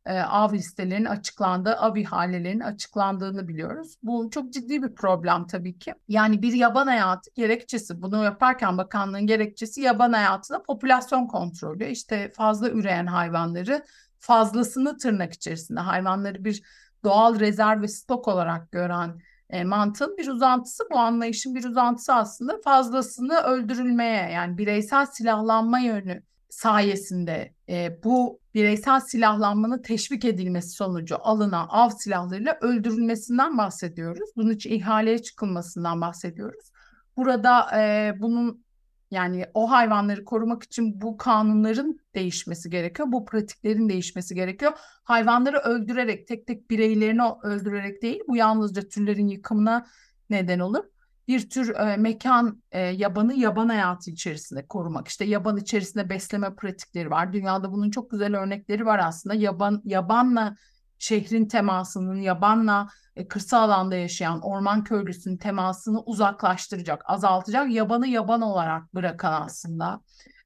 e, 0.07 0.21
av 0.21 0.53
listelerinin 0.53 1.05
açıklandığı, 1.05 1.77
av 1.77 1.97
ihalelerinin 1.97 2.61
açıklandığını 2.61 3.49
biliyoruz. 3.49 3.97
Bu 4.03 4.31
çok 4.31 4.53
ciddi 4.53 4.83
bir 4.83 4.95
problem 4.95 5.47
tabii 5.47 5.79
ki. 5.79 5.95
Yani 6.09 6.43
bir 6.43 6.53
yaban 6.53 6.87
hayatı 6.87 7.31
gerekçesi, 7.35 8.03
bunu 8.03 8.25
yaparken 8.25 8.79
bakanlığın 8.79 9.27
gerekçesi 9.27 9.81
yaban 9.81 10.13
hayatında 10.13 10.63
popülasyon 10.63 11.27
kontrolü. 11.27 11.87
İşte 11.87 12.33
fazla 12.37 12.71
üreyen 12.71 13.07
hayvanları 13.07 13.85
fazlasını 14.19 14.97
tırnak 14.97 15.33
içerisinde 15.33 15.81
hayvanları 15.81 16.45
bir 16.45 16.63
doğal 17.05 17.41
rezerv 17.41 17.83
ve 17.83 17.89
stok 17.89 18.29
olarak 18.29 18.73
gören 18.73 19.21
e, 19.51 19.65
mantığın 19.65 20.17
bir 20.17 20.29
uzantısı 20.29 20.85
bu 20.91 20.99
anlayışın 20.99 21.55
bir 21.55 21.65
uzantısı 21.65 22.15
aslında 22.15 22.61
fazlasını 22.65 23.41
öldürülmeye 23.41 24.31
yani 24.31 24.59
bireysel 24.59 25.07
silahlanma 25.07 25.79
yönü 25.79 26.23
sayesinde 26.49 27.55
e, 27.69 28.03
bu 28.05 28.42
bireysel 28.55 29.01
silahlanmanın 29.01 29.83
teşvik 29.83 30.25
edilmesi 30.25 30.69
sonucu 30.69 31.17
alınan 31.21 31.67
av 31.71 31.91
silahlarıyla 31.91 32.59
öldürülmesinden 32.61 33.59
bahsediyoruz. 33.59 34.31
Bunun 34.37 34.51
için 34.51 34.71
ihaleye 34.71 35.23
çıkılmasından 35.23 36.01
bahsediyoruz. 36.01 36.73
Burada 37.17 37.81
e, 37.81 38.15
bunun 38.19 38.65
yani 39.11 39.47
o 39.55 39.71
hayvanları 39.71 40.25
korumak 40.25 40.63
için 40.63 41.01
bu 41.01 41.17
kanunların 41.17 41.99
değişmesi 42.15 42.71
gerekiyor. 42.71 43.09
Bu 43.13 43.25
pratiklerin 43.25 43.89
değişmesi 43.89 44.35
gerekiyor. 44.35 44.73
Hayvanları 45.05 45.59
öldürerek, 45.59 46.29
tek 46.29 46.47
tek 46.47 46.71
bireylerini 46.71 47.23
öldürerek 47.43 48.03
değil, 48.03 48.21
bu 48.29 48.37
yalnızca 48.37 48.83
türlerin 48.83 49.29
yıkımına 49.29 49.87
neden 50.31 50.59
olur. 50.59 50.85
Bir 51.29 51.51
tür 51.51 51.75
e, 51.75 51.97
mekan 51.97 52.63
e, 52.73 52.81
yabanı 52.81 53.35
yaban 53.35 53.69
hayatı 53.69 54.11
içerisinde 54.11 54.67
korumak. 54.67 55.09
İşte 55.09 55.25
yaban 55.25 55.57
içerisinde 55.57 56.09
besleme 56.09 56.55
pratikleri 56.55 57.11
var. 57.11 57.33
Dünyada 57.33 57.73
bunun 57.73 57.91
çok 57.91 58.11
güzel 58.11 58.37
örnekleri 58.37 58.87
var 58.87 58.99
aslında. 58.99 59.35
Yaban 59.35 59.83
yabanla 59.85 60.57
şehrin 60.99 61.47
temasının, 61.47 62.21
yabanla 62.21 62.89
e, 63.17 63.29
kırsal 63.29 63.63
alanda 63.63 63.97
yaşayan 63.97 64.41
orman 64.41 64.85
köylüsünün 64.85 65.37
temasını 65.37 66.03
uzaklaştıracak, 66.03 67.03
azaltacak, 67.05 67.71
yabanı 67.71 68.09
yaban 68.09 68.43
olarak 68.43 68.95
bırakan 68.95 69.43
aslında 69.43 70.01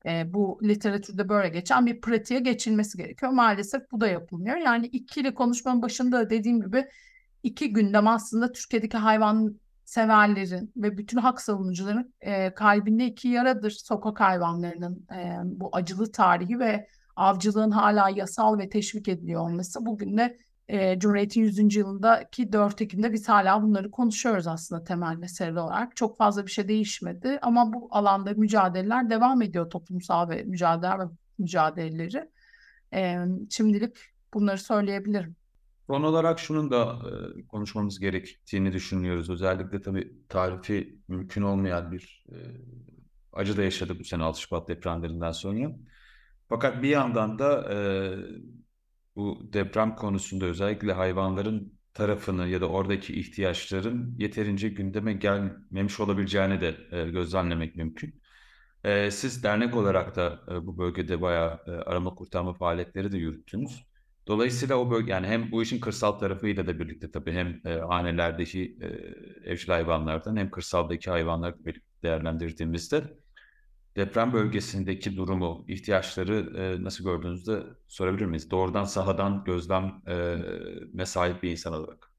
e, 0.07 0.35
bu 0.35 0.61
literatürde 0.63 1.29
böyle 1.29 1.49
geçen 1.49 1.87
bir 1.87 2.01
pratiğe 2.01 2.41
geçilmesi 2.41 2.99
gerekiyor. 2.99 3.33
Maalesef 3.33 3.83
bu 3.93 4.01
da 4.01 4.09
yapılmıyor. 4.09 4.57
Yani 4.57 4.87
ikili 4.87 5.35
konuşmanın 5.35 5.83
başında 5.83 6.31
dediğim 6.31 6.61
gibi 6.63 6.89
iki 7.43 7.73
gündem 7.73 8.07
aslında 8.07 8.53
Türkiye'deki 8.53 8.97
hayvan 8.97 9.61
severlerin 9.87 10.73
ve 10.77 10.99
bütün 10.99 11.19
hak 11.19 11.41
savunucuların 11.41 12.15
e, 12.21 12.55
kalbinde 12.55 13.07
iki 13.07 13.29
yaradır. 13.29 13.71
Sokak 13.71 14.21
hayvanlarının 14.21 15.07
e, 15.17 15.39
bu 15.45 15.69
acılı 15.73 16.13
tarihi 16.13 16.59
ve 16.59 16.89
avcılığın 17.17 17.71
hala 17.71 18.09
yasal 18.09 18.59
ve 18.59 18.69
teşvik 18.69 19.09
ediliyor 19.09 19.41
olması. 19.41 19.87
Bugün 19.87 20.19
de 20.19 20.39
e, 20.69 20.99
Cumhuriyet'in 20.99 21.41
100. 21.41 21.77
yılındaki 21.77 22.53
4 22.53 22.83
Ekim'de 22.83 23.13
biz 23.13 23.29
hala 23.29 23.63
bunları 23.63 23.91
konuşuyoruz 23.91 24.47
aslında 24.47 24.85
temel 24.85 25.17
mesele 25.17 25.61
olarak. 25.61 25.97
Çok 25.97 26.17
fazla 26.17 26.47
bir 26.47 26.51
şey 26.51 26.69
değişmedi 26.69 27.39
ama 27.43 27.73
bu 27.73 27.89
alanda 27.91 28.31
mücadeleler 28.37 29.11
devam 29.11 29.43
ediyor 29.43 29.71
toplumsal 29.71 30.29
ve 30.29 30.43
mücadele 30.43 30.99
ve 30.99 31.05
mücadeleleri. 31.39 32.31
E, 32.95 33.19
şimdilik 33.51 33.97
bunları 34.35 34.59
söyleyebilirim. 34.59 35.37
Son 35.87 36.03
olarak 36.03 36.39
şunun 36.39 36.71
da 36.71 36.99
e, 37.39 37.47
konuşmamız 37.47 37.99
gerektiğini 38.01 38.73
düşünüyoruz. 38.73 39.31
Özellikle 39.31 39.83
tabii 39.83 40.13
tarifi 40.29 40.99
mümkün 41.09 41.43
olmayan 41.43 41.93
bir 41.93 42.25
e, 42.33 42.37
acı 43.33 43.57
da 43.57 43.63
yaşadık 43.63 44.01
bu 44.01 44.05
sene 44.05 44.23
6 44.23 44.41
Şubat 44.41 44.69
depremlerinden 44.69 45.33
sonra. 45.33 45.73
Fakat 46.49 46.83
bir 46.83 46.89
yandan 46.89 47.39
da 47.39 47.75
e, 47.75 47.79
bu 49.17 49.51
deprem 49.53 49.97
konusunda 49.97 50.45
özellikle 50.47 50.93
hayvanların 50.93 51.79
tarafını 51.95 52.49
ya 52.49 52.61
da 52.61 52.69
oradaki 52.69 53.21
ihtiyaçların 53.21 54.15
yeterince 54.19 54.69
gündeme 54.69 55.13
gelmemiş 55.13 56.01
olabileceğini 56.01 56.61
de 56.61 56.77
e, 56.91 57.11
gözlemlemek 57.11 57.77
mümkün. 57.77 58.23
E, 58.85 59.11
siz 59.11 59.43
dernek 59.45 59.77
olarak 59.77 60.17
da 60.17 60.41
e, 60.51 60.67
bu 60.67 60.79
bölgede 60.79 61.21
bayağı 61.23 61.61
e, 61.67 61.71
arama 61.71 62.15
kurtarma 62.15 62.55
faaliyetleri 62.55 63.13
de 63.13 63.19
yürüttünüz. 63.19 63.87
Dolayısıyla 64.29 64.77
o 64.77 64.91
bölge 64.91 65.13
yani 65.13 65.27
hem 65.27 65.51
bu 65.51 65.63
işin 65.63 65.81
kırsal 65.81 66.13
tarafıyla 66.13 66.67
da 66.67 66.79
birlikte 66.79 67.11
tabii 67.11 67.33
hem 67.33 67.61
e, 67.65 67.79
hanelerdeki 67.79 68.79
e, 68.81 68.87
evcil 69.51 69.69
hayvanlardan 69.69 70.37
hem 70.37 70.51
kırsaldaki 70.51 71.11
hayvanları 71.11 71.57
değerlendirdiğimizde 72.03 73.05
deprem 73.97 74.33
bölgesindeki 74.33 75.17
durumu, 75.17 75.65
ihtiyaçları 75.69 76.53
e, 76.57 76.85
nasıl 76.85 77.05
gördüğünüzde 77.05 77.63
sorabilir 77.89 78.27
miyiz? 78.27 78.51
Doğrudan 78.51 78.85
sahadan 78.85 79.45
gözlem 79.45 80.03
e, 80.99 81.07
sahip 81.07 81.43
bir 81.43 81.51
insan 81.51 81.73
olarak. 81.73 82.11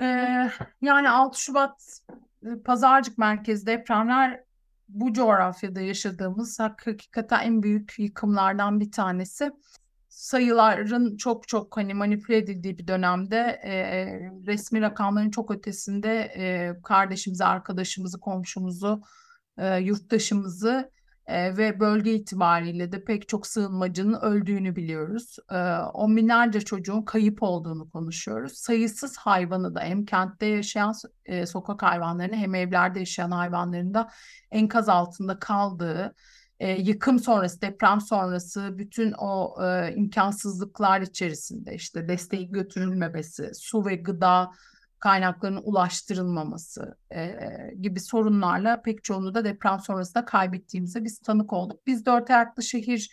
Ee, 0.00 0.50
yani 0.82 1.08
6 1.10 1.40
Şubat 1.40 2.00
e, 2.46 2.62
Pazarcık 2.64 3.18
merkezi 3.18 3.66
depremler 3.66 4.44
bu 4.88 5.12
coğrafyada 5.12 5.80
yaşadığımız 5.80 6.60
hakikaten 6.60 7.40
en 7.40 7.62
büyük 7.62 7.94
yıkımlardan 7.98 8.80
bir 8.80 8.92
tanesi. 8.92 9.50
Sayıların 10.14 11.16
çok 11.16 11.48
çok 11.48 11.76
hani 11.76 11.94
manipüle 11.94 12.36
edildiği 12.36 12.78
bir 12.78 12.88
dönemde 12.88 13.36
e, 13.64 13.74
resmi 14.46 14.80
rakamların 14.80 15.30
çok 15.30 15.50
ötesinde 15.50 16.32
e, 16.36 16.72
kardeşimizi, 16.82 17.44
arkadaşımızı, 17.44 18.20
komşumuzu, 18.20 19.02
e, 19.58 19.76
yurttaşımızı 19.76 20.90
e, 21.26 21.56
ve 21.56 21.80
bölge 21.80 22.14
itibariyle 22.14 22.92
de 22.92 23.04
pek 23.04 23.28
çok 23.28 23.46
sığınmacının 23.46 24.20
öldüğünü 24.20 24.76
biliyoruz. 24.76 25.36
E, 25.50 25.56
on 25.78 26.16
binlerce 26.16 26.60
çocuğun 26.60 27.02
kayıp 27.02 27.42
olduğunu 27.42 27.90
konuşuyoruz. 27.90 28.52
Sayısız 28.52 29.16
hayvanı 29.16 29.74
da 29.74 29.80
hem 29.80 30.04
kentte 30.04 30.46
yaşayan 30.46 30.94
e, 31.24 31.46
sokak 31.46 31.82
hayvanlarını 31.82 32.36
hem 32.36 32.54
evlerde 32.54 32.98
yaşayan 32.98 33.30
hayvanların 33.30 33.94
da 33.94 34.10
enkaz 34.50 34.88
altında 34.88 35.38
kaldığı, 35.38 36.14
e, 36.60 36.70
yıkım 36.70 37.18
sonrası, 37.18 37.60
deprem 37.60 38.00
sonrası 38.00 38.78
bütün 38.78 39.12
o 39.12 39.56
e, 39.64 39.94
imkansızlıklar 39.94 41.00
içerisinde 41.00 41.74
işte 41.74 42.08
desteği 42.08 42.50
götürülmemesi, 42.50 43.50
su 43.54 43.86
ve 43.86 43.96
gıda 43.96 44.50
kaynaklarının 44.98 45.62
ulaştırılmaması 45.64 46.98
e, 47.14 47.36
gibi 47.80 48.00
sorunlarla 48.00 48.82
pek 48.82 49.04
çoğunu 49.04 49.34
da 49.34 49.44
deprem 49.44 49.80
sonrasında 49.80 50.24
kaybettiğimize 50.24 51.04
biz 51.04 51.18
tanık 51.18 51.52
olduk. 51.52 51.86
Biz 51.86 52.06
Dört 52.06 52.30
Ayaklı 52.30 52.62
Şehir 52.62 53.10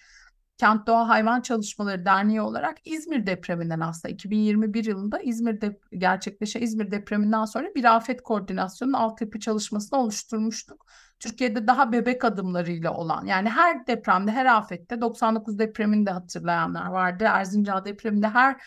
Kent 0.61 0.87
Doğa 0.87 1.09
Hayvan 1.09 1.41
Çalışmaları 1.41 2.05
Derneği 2.05 2.41
olarak 2.41 2.77
İzmir 2.85 3.25
depreminden 3.25 3.79
aslında 3.79 4.13
2021 4.13 4.85
yılında 4.85 5.19
İzmir'de 5.19 5.79
gerçekleşen 5.97 6.61
İzmir 6.61 6.91
depreminden 6.91 7.45
sonra 7.45 7.67
bir 7.75 7.95
afet 7.95 8.23
koordinasyonunun 8.23 8.97
altyapı 8.97 9.39
çalışmasını 9.39 9.99
oluşturmuştuk. 9.99 10.85
Türkiye'de 11.19 11.67
daha 11.67 11.91
bebek 11.91 12.25
adımlarıyla 12.25 12.93
olan 12.93 13.25
yani 13.25 13.49
her 13.49 13.87
depremde 13.87 14.31
her 14.31 14.45
afette 14.45 15.01
99 15.01 15.59
depremini 15.59 16.05
de 16.05 16.11
hatırlayanlar 16.11 16.87
vardı. 16.87 17.23
Erzincan 17.27 17.85
depreminde 17.85 18.27
her 18.27 18.61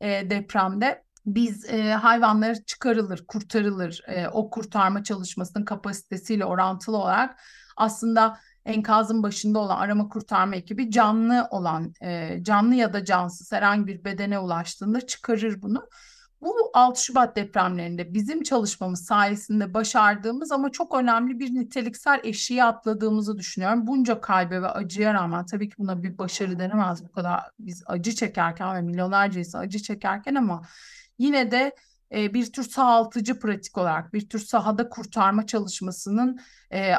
e, 0.00 0.30
depremde 0.30 1.04
biz 1.26 1.64
e, 1.64 1.92
hayvanlar 1.92 2.54
çıkarılır, 2.54 3.24
kurtarılır. 3.28 4.02
E, 4.06 4.28
o 4.28 4.50
kurtarma 4.50 5.02
çalışmasının 5.02 5.64
kapasitesiyle 5.64 6.44
orantılı 6.44 6.96
olarak 6.96 7.40
aslında 7.76 8.38
enkazın 8.68 9.22
başında 9.22 9.58
olan 9.58 9.76
arama 9.76 10.08
kurtarma 10.08 10.56
ekibi 10.56 10.90
canlı 10.90 11.48
olan 11.50 11.94
e, 12.02 12.38
canlı 12.42 12.74
ya 12.74 12.92
da 12.92 13.04
cansız 13.04 13.52
herhangi 13.52 13.86
bir 13.86 14.04
bedene 14.04 14.38
ulaştığında 14.38 15.06
çıkarır 15.06 15.62
bunu. 15.62 15.88
Bu 16.40 16.70
6 16.74 17.04
Şubat 17.04 17.36
depremlerinde 17.36 18.14
bizim 18.14 18.42
çalışmamız 18.42 19.04
sayesinde 19.04 19.74
başardığımız 19.74 20.52
ama 20.52 20.70
çok 20.70 20.94
önemli 20.94 21.38
bir 21.38 21.54
niteliksel 21.54 22.20
eşiği 22.24 22.64
atladığımızı 22.64 23.38
düşünüyorum. 23.38 23.86
Bunca 23.86 24.20
kalbe 24.20 24.62
ve 24.62 24.68
acıya 24.68 25.14
rağmen 25.14 25.46
tabii 25.46 25.68
ki 25.68 25.74
buna 25.78 26.02
bir 26.02 26.18
başarı 26.18 26.58
denemez 26.58 27.04
bu 27.04 27.12
kadar 27.12 27.40
biz 27.58 27.82
acı 27.86 28.14
çekerken 28.14 28.76
ve 28.76 28.82
milyonlarca 28.82 29.38
insan 29.38 29.60
acı 29.60 29.78
çekerken 29.78 30.34
ama 30.34 30.62
yine 31.18 31.50
de 31.50 31.74
bir 32.12 32.52
tür 32.52 32.62
sağaltıcı 32.62 33.38
pratik 33.38 33.78
olarak 33.78 34.12
bir 34.12 34.28
tür 34.28 34.38
sahada 34.38 34.88
kurtarma 34.88 35.46
çalışmasının 35.46 36.40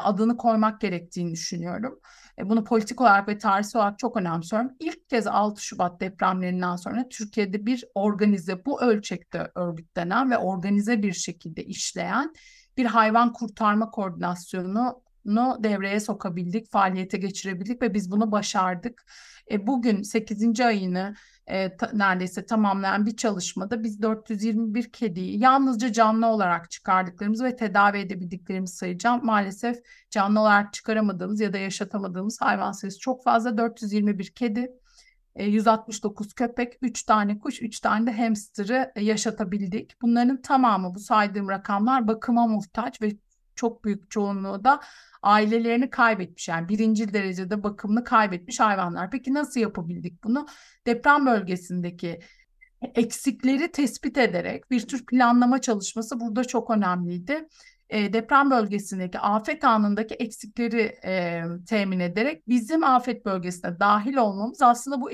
adını 0.03 0.37
koymak 0.37 0.81
gerektiğini 0.81 1.31
düşünüyorum. 1.31 1.99
E, 2.39 2.49
bunu 2.49 2.63
politik 2.63 3.01
olarak 3.01 3.27
ve 3.27 3.37
tarihsel 3.37 3.81
olarak 3.81 3.99
çok 3.99 4.17
önemsiyorum. 4.17 4.71
İlk 4.79 5.09
kez 5.09 5.27
6 5.27 5.63
Şubat 5.63 6.01
depremlerinden 6.01 6.75
sonra 6.75 7.09
Türkiye'de 7.09 7.65
bir 7.65 7.85
organize 7.95 8.65
bu 8.65 8.81
ölçekte 8.81 9.51
örgütlenen 9.55 10.31
ve 10.31 10.37
organize 10.37 11.03
bir 11.03 11.13
şekilde 11.13 11.63
işleyen 11.63 12.33
bir 12.77 12.85
hayvan 12.85 13.33
kurtarma 13.33 13.91
koordinasyonu 13.91 15.03
devreye 15.59 15.99
sokabildik, 15.99 16.71
faaliyete 16.71 17.17
geçirebildik 17.17 17.81
ve 17.81 17.93
biz 17.93 18.11
bunu 18.11 18.31
başardık. 18.31 19.05
E, 19.51 19.67
bugün 19.67 20.01
8. 20.01 20.59
ayını 20.59 21.13
e, 21.49 21.77
ta, 21.77 21.89
neredeyse 21.93 22.45
tamamlayan 22.45 23.05
bir 23.05 23.15
çalışmada 23.15 23.83
biz 23.83 24.01
421 24.01 24.91
kediyi 24.91 25.39
yalnızca 25.39 25.91
canlı 25.91 26.27
olarak 26.27 26.71
çıkardıklarımız 26.71 27.43
ve 27.43 27.55
tedavi 27.55 27.97
edebildiklerimizi 27.97 28.75
sayacağım. 28.75 29.25
Maalesef 29.25 29.77
canlı 30.09 30.39
olarak 30.39 30.73
çıkaramadığımız 30.73 31.39
ya 31.41 31.53
da 31.53 31.57
yaşatamadığımız 31.57 32.41
hayvan 32.41 32.71
sayısı 32.71 32.99
çok 32.99 33.23
fazla. 33.23 33.57
421 33.57 34.25
kedi, 34.25 34.71
169 35.39 36.27
e, 36.27 36.29
köpek, 36.35 36.77
3 36.81 37.03
tane 37.03 37.39
kuş, 37.39 37.61
3 37.61 37.79
tane 37.79 38.07
de 38.07 38.17
hamster'ı 38.17 38.91
e, 38.95 39.03
yaşatabildik. 39.03 40.01
Bunların 40.01 40.41
tamamı 40.41 40.95
bu 40.95 40.99
saydığım 40.99 41.49
rakamlar 41.49 42.07
bakıma 42.07 42.47
muhtaç 42.47 43.01
ve 43.01 43.17
çok 43.55 43.85
büyük 43.85 44.11
çoğunluğu 44.11 44.63
da 44.63 44.79
ailelerini 45.21 45.89
kaybetmiş 45.89 46.47
yani 46.47 46.69
birinci 46.69 47.13
derecede 47.13 47.63
bakımını 47.63 48.03
kaybetmiş 48.03 48.59
hayvanlar. 48.59 49.11
Peki 49.11 49.33
nasıl 49.33 49.59
yapabildik 49.59 50.23
bunu? 50.23 50.45
Deprem 50.87 51.25
bölgesindeki 51.25 52.19
eksikleri 52.81 53.71
tespit 53.71 54.17
ederek 54.17 54.71
bir 54.71 54.87
tür 54.87 55.05
planlama 55.05 55.61
çalışması 55.61 56.19
burada 56.19 56.43
çok 56.43 56.69
önemliydi. 56.69 57.47
E, 57.89 58.13
deprem 58.13 58.51
bölgesindeki 58.51 59.19
afet 59.19 59.63
anındaki 59.63 60.15
eksikleri 60.15 60.81
e, 61.05 61.43
temin 61.69 61.99
ederek 61.99 62.47
bizim 62.47 62.83
afet 62.83 63.25
bölgesine 63.25 63.79
dahil 63.79 64.15
olmamız 64.15 64.61
aslında 64.61 65.01
bu 65.01 65.11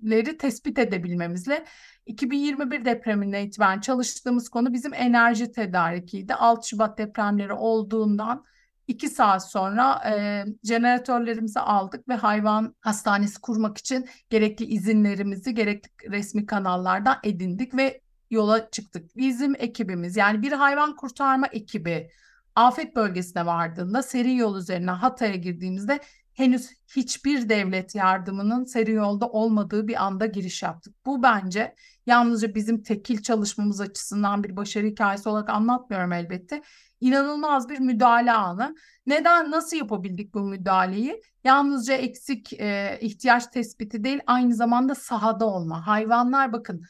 eksikleri 0.00 0.38
tespit 0.38 0.78
edebilmemizle 0.78 1.64
2021 2.06 2.84
depreminden 2.84 3.46
itibaren 3.46 3.80
çalıştığımız 3.80 4.48
konu 4.48 4.72
bizim 4.72 4.94
enerji 4.94 5.52
tedarikiydi. 5.52 6.34
6 6.34 6.68
Şubat 6.68 6.98
depremleri 6.98 7.52
olduğundan 7.52 8.44
2 8.88 9.08
saat 9.08 9.50
sonra 9.50 10.02
e, 10.10 10.44
jeneratörlerimizi 10.64 11.60
aldık 11.60 12.08
ve 12.08 12.14
hayvan 12.14 12.74
hastanesi 12.80 13.40
kurmak 13.40 13.78
için 13.78 14.08
gerekli 14.30 14.64
izinlerimizi 14.64 15.54
gerekli 15.54 16.10
resmi 16.10 16.46
kanallardan 16.46 17.16
edindik 17.24 17.74
ve 17.74 18.00
yola 18.30 18.70
çıktık. 18.70 19.16
Bizim 19.16 19.54
ekibimiz 19.58 20.16
yani 20.16 20.42
bir 20.42 20.52
hayvan 20.52 20.96
kurtarma 20.96 21.46
ekibi 21.46 22.10
afet 22.54 22.96
bölgesine 22.96 23.46
vardığında 23.46 24.02
seri 24.02 24.36
yol 24.36 24.56
üzerine 24.56 24.90
Hatay'a 24.90 25.36
girdiğimizde 25.36 26.00
henüz 26.40 26.70
hiçbir 26.96 27.48
devlet 27.48 27.94
yardımının 27.94 28.64
seri 28.64 28.92
yolda 28.92 29.28
olmadığı 29.28 29.88
bir 29.88 30.04
anda 30.04 30.26
giriş 30.26 30.62
yaptık. 30.62 30.94
Bu 31.06 31.22
bence 31.22 31.74
yalnızca 32.06 32.54
bizim 32.54 32.82
tekil 32.82 33.22
çalışmamız 33.22 33.80
açısından 33.80 34.44
bir 34.44 34.56
başarı 34.56 34.86
hikayesi 34.86 35.28
olarak 35.28 35.48
anlatmıyorum 35.48 36.12
elbette. 36.12 36.62
İnanılmaz 37.00 37.68
bir 37.68 37.78
müdahale 37.78 38.32
anı. 38.32 38.74
Neden, 39.06 39.50
nasıl 39.50 39.76
yapabildik 39.76 40.34
bu 40.34 40.40
müdahaleyi? 40.40 41.22
Yalnızca 41.44 41.94
eksik 41.94 42.52
e, 42.52 42.98
ihtiyaç 43.00 43.46
tespiti 43.46 44.04
değil, 44.04 44.20
aynı 44.26 44.54
zamanda 44.54 44.94
sahada 44.94 45.46
olma. 45.46 45.86
Hayvanlar 45.86 46.52
bakın, 46.52 46.82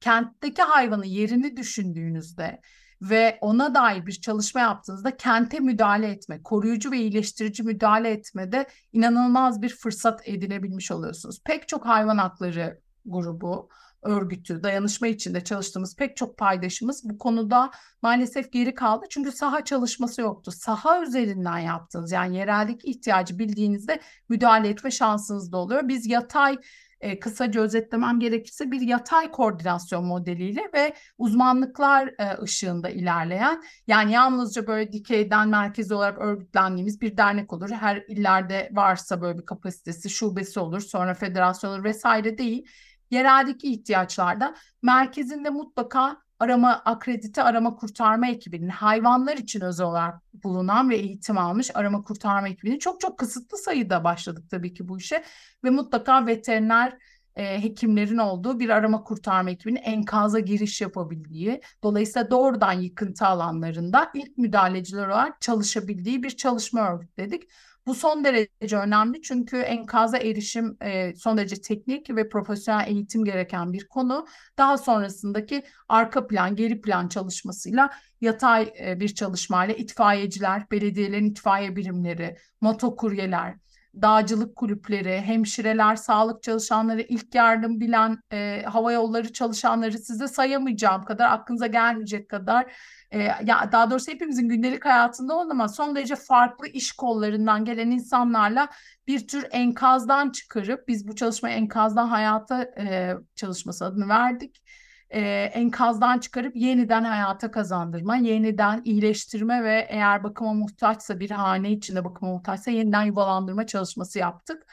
kentteki 0.00 0.62
hayvanı 0.62 1.06
yerini 1.06 1.56
düşündüğünüzde 1.56 2.60
ve 3.02 3.38
ona 3.40 3.74
dair 3.74 4.06
bir 4.06 4.12
çalışma 4.12 4.60
yaptığınızda 4.60 5.16
kente 5.16 5.60
müdahale 5.60 6.08
etme, 6.08 6.42
koruyucu 6.42 6.90
ve 6.90 6.98
iyileştirici 6.98 7.62
müdahale 7.62 8.10
etmede 8.10 8.66
inanılmaz 8.92 9.62
bir 9.62 9.68
fırsat 9.68 10.28
edinebilmiş 10.28 10.90
oluyorsunuz. 10.90 11.40
Pek 11.44 11.68
çok 11.68 11.86
hayvan 11.86 12.18
hakları 12.18 12.80
grubu, 13.06 13.68
örgütü, 14.02 14.62
dayanışma 14.62 15.06
içinde 15.06 15.44
çalıştığımız 15.44 15.96
pek 15.96 16.16
çok 16.16 16.38
paydaşımız 16.38 17.10
bu 17.10 17.18
konuda 17.18 17.70
maalesef 18.02 18.52
geri 18.52 18.74
kaldı. 18.74 19.06
Çünkü 19.10 19.32
saha 19.32 19.64
çalışması 19.64 20.20
yoktu. 20.20 20.50
Saha 20.50 21.02
üzerinden 21.02 21.58
yaptığınız 21.58 22.12
yani 22.12 22.36
yereldeki 22.36 22.90
ihtiyacı 22.90 23.38
bildiğinizde 23.38 24.00
müdahale 24.28 24.68
etme 24.68 24.90
şansınız 24.90 25.52
da 25.52 25.56
oluyor. 25.56 25.88
Biz 25.88 26.06
yatay 26.06 26.58
e, 27.00 27.20
kısaca 27.20 27.60
özetlemem 27.60 28.20
gerekirse 28.20 28.70
bir 28.70 28.80
yatay 28.80 29.30
koordinasyon 29.30 30.04
modeliyle 30.04 30.70
ve 30.74 30.94
uzmanlıklar 31.18 32.08
e, 32.18 32.42
ışığında 32.42 32.90
ilerleyen 32.90 33.62
yani 33.86 34.12
yalnızca 34.12 34.66
böyle 34.66 34.92
dikeyden 34.92 35.48
merkezi 35.48 35.94
olarak 35.94 36.18
örgütlendiğimiz 36.18 37.00
bir 37.00 37.16
dernek 37.16 37.52
olur. 37.52 37.70
Her 37.70 37.96
illerde 38.08 38.70
varsa 38.72 39.20
böyle 39.20 39.38
bir 39.38 39.46
kapasitesi, 39.46 40.10
şubesi 40.10 40.60
olur, 40.60 40.80
sonra 40.80 41.14
federasyon 41.14 41.70
olur 41.70 41.84
vesaire 41.84 42.38
değil. 42.38 42.68
Yereldeki 43.10 43.72
ihtiyaçlarda 43.72 44.54
merkezinde 44.82 45.50
mutlaka 45.50 46.27
arama 46.38 46.82
akredite 46.84 47.42
arama 47.42 47.74
kurtarma 47.76 48.28
ekibinin 48.28 48.68
hayvanlar 48.68 49.36
için 49.36 49.60
özel 49.60 49.86
olarak 49.86 50.22
bulunan 50.44 50.90
ve 50.90 50.96
eğitim 50.96 51.38
almış 51.38 51.70
arama 51.74 52.02
kurtarma 52.02 52.48
ekibinin 52.48 52.78
çok 52.78 53.00
çok 53.00 53.18
kısıtlı 53.18 53.58
sayıda 53.58 54.04
başladık 54.04 54.44
tabii 54.50 54.74
ki 54.74 54.88
bu 54.88 54.98
işe 54.98 55.24
ve 55.64 55.70
mutlaka 55.70 56.26
veteriner 56.26 56.98
e, 57.38 57.62
hekimlerin 57.62 58.18
olduğu 58.18 58.60
bir 58.60 58.68
arama 58.68 59.04
kurtarma 59.04 59.50
ekibinin 59.50 59.80
enkaza 59.80 60.40
giriş 60.40 60.80
yapabildiği, 60.80 61.60
dolayısıyla 61.82 62.30
doğrudan 62.30 62.72
yıkıntı 62.72 63.26
alanlarında 63.26 64.10
ilk 64.14 64.38
müdahaleciler 64.38 65.08
olarak 65.08 65.40
çalışabildiği 65.40 66.22
bir 66.22 66.30
çalışma 66.30 66.92
örgütledik. 66.92 67.42
Bu 67.88 67.94
son 67.94 68.24
derece 68.24 68.76
önemli 68.76 69.22
çünkü 69.22 69.56
enkaza 69.56 70.18
erişim 70.18 70.76
e, 70.82 71.14
son 71.16 71.38
derece 71.38 71.60
teknik 71.60 72.10
ve 72.10 72.28
profesyonel 72.28 72.88
eğitim 72.88 73.24
gereken 73.24 73.72
bir 73.72 73.88
konu. 73.88 74.26
Daha 74.58 74.78
sonrasındaki 74.78 75.62
arka 75.88 76.26
plan, 76.26 76.56
geri 76.56 76.80
plan 76.80 77.08
çalışmasıyla 77.08 77.90
yatay 78.20 78.72
e, 78.80 79.00
bir 79.00 79.08
çalışmayla 79.08 79.74
itfaiyeciler, 79.74 80.70
belediyelerin 80.70 81.30
itfaiye 81.30 81.76
birimleri, 81.76 82.36
motokuryeler, 82.60 83.54
dağcılık 84.02 84.56
kulüpleri, 84.56 85.20
hemşireler, 85.20 85.96
sağlık 85.96 86.42
çalışanları, 86.42 87.00
ilk 87.00 87.34
yardım 87.34 87.80
bilen 87.80 88.18
e, 88.32 88.62
hava 88.66 88.92
yolları 88.92 89.32
çalışanları 89.32 89.98
size 89.98 90.28
sayamayacağım 90.28 91.04
kadar, 91.04 91.30
aklınıza 91.30 91.66
gelmeyecek 91.66 92.28
kadar 92.28 92.72
e, 93.10 93.18
ya 93.22 93.72
daha 93.72 93.90
doğrusu 93.90 94.12
hepimizin 94.12 94.48
gündelik 94.48 94.84
hayatında 94.84 95.34
olan 95.34 95.50
ama 95.50 95.68
son 95.68 95.96
derece 95.96 96.16
farklı 96.16 96.68
iş 96.68 96.92
kollarından 96.92 97.64
gelen 97.64 97.90
insanlarla 97.90 98.68
bir 99.06 99.28
tür 99.28 99.46
enkazdan 99.50 100.30
çıkarıp 100.30 100.88
biz 100.88 101.08
bu 101.08 101.14
çalışmayı 101.16 101.56
enkazdan 101.56 102.06
hayata 102.06 102.62
e, 102.62 103.14
çalışması 103.36 103.84
adını 103.84 104.08
verdik. 104.08 104.62
E, 105.10 105.20
enkazdan 105.54 106.18
çıkarıp 106.18 106.56
yeniden 106.56 107.04
hayata 107.04 107.50
kazandırma, 107.50 108.16
yeniden 108.16 108.82
iyileştirme 108.84 109.64
ve 109.64 109.86
eğer 109.90 110.24
bakıma 110.24 110.54
muhtaçsa 110.54 111.20
bir 111.20 111.30
hane 111.30 111.72
içinde 111.72 112.04
bakıma 112.04 112.32
muhtaçsa 112.32 112.70
yeniden 112.70 113.02
yuvalandırma 113.02 113.66
çalışması 113.66 114.18
yaptık 114.18 114.66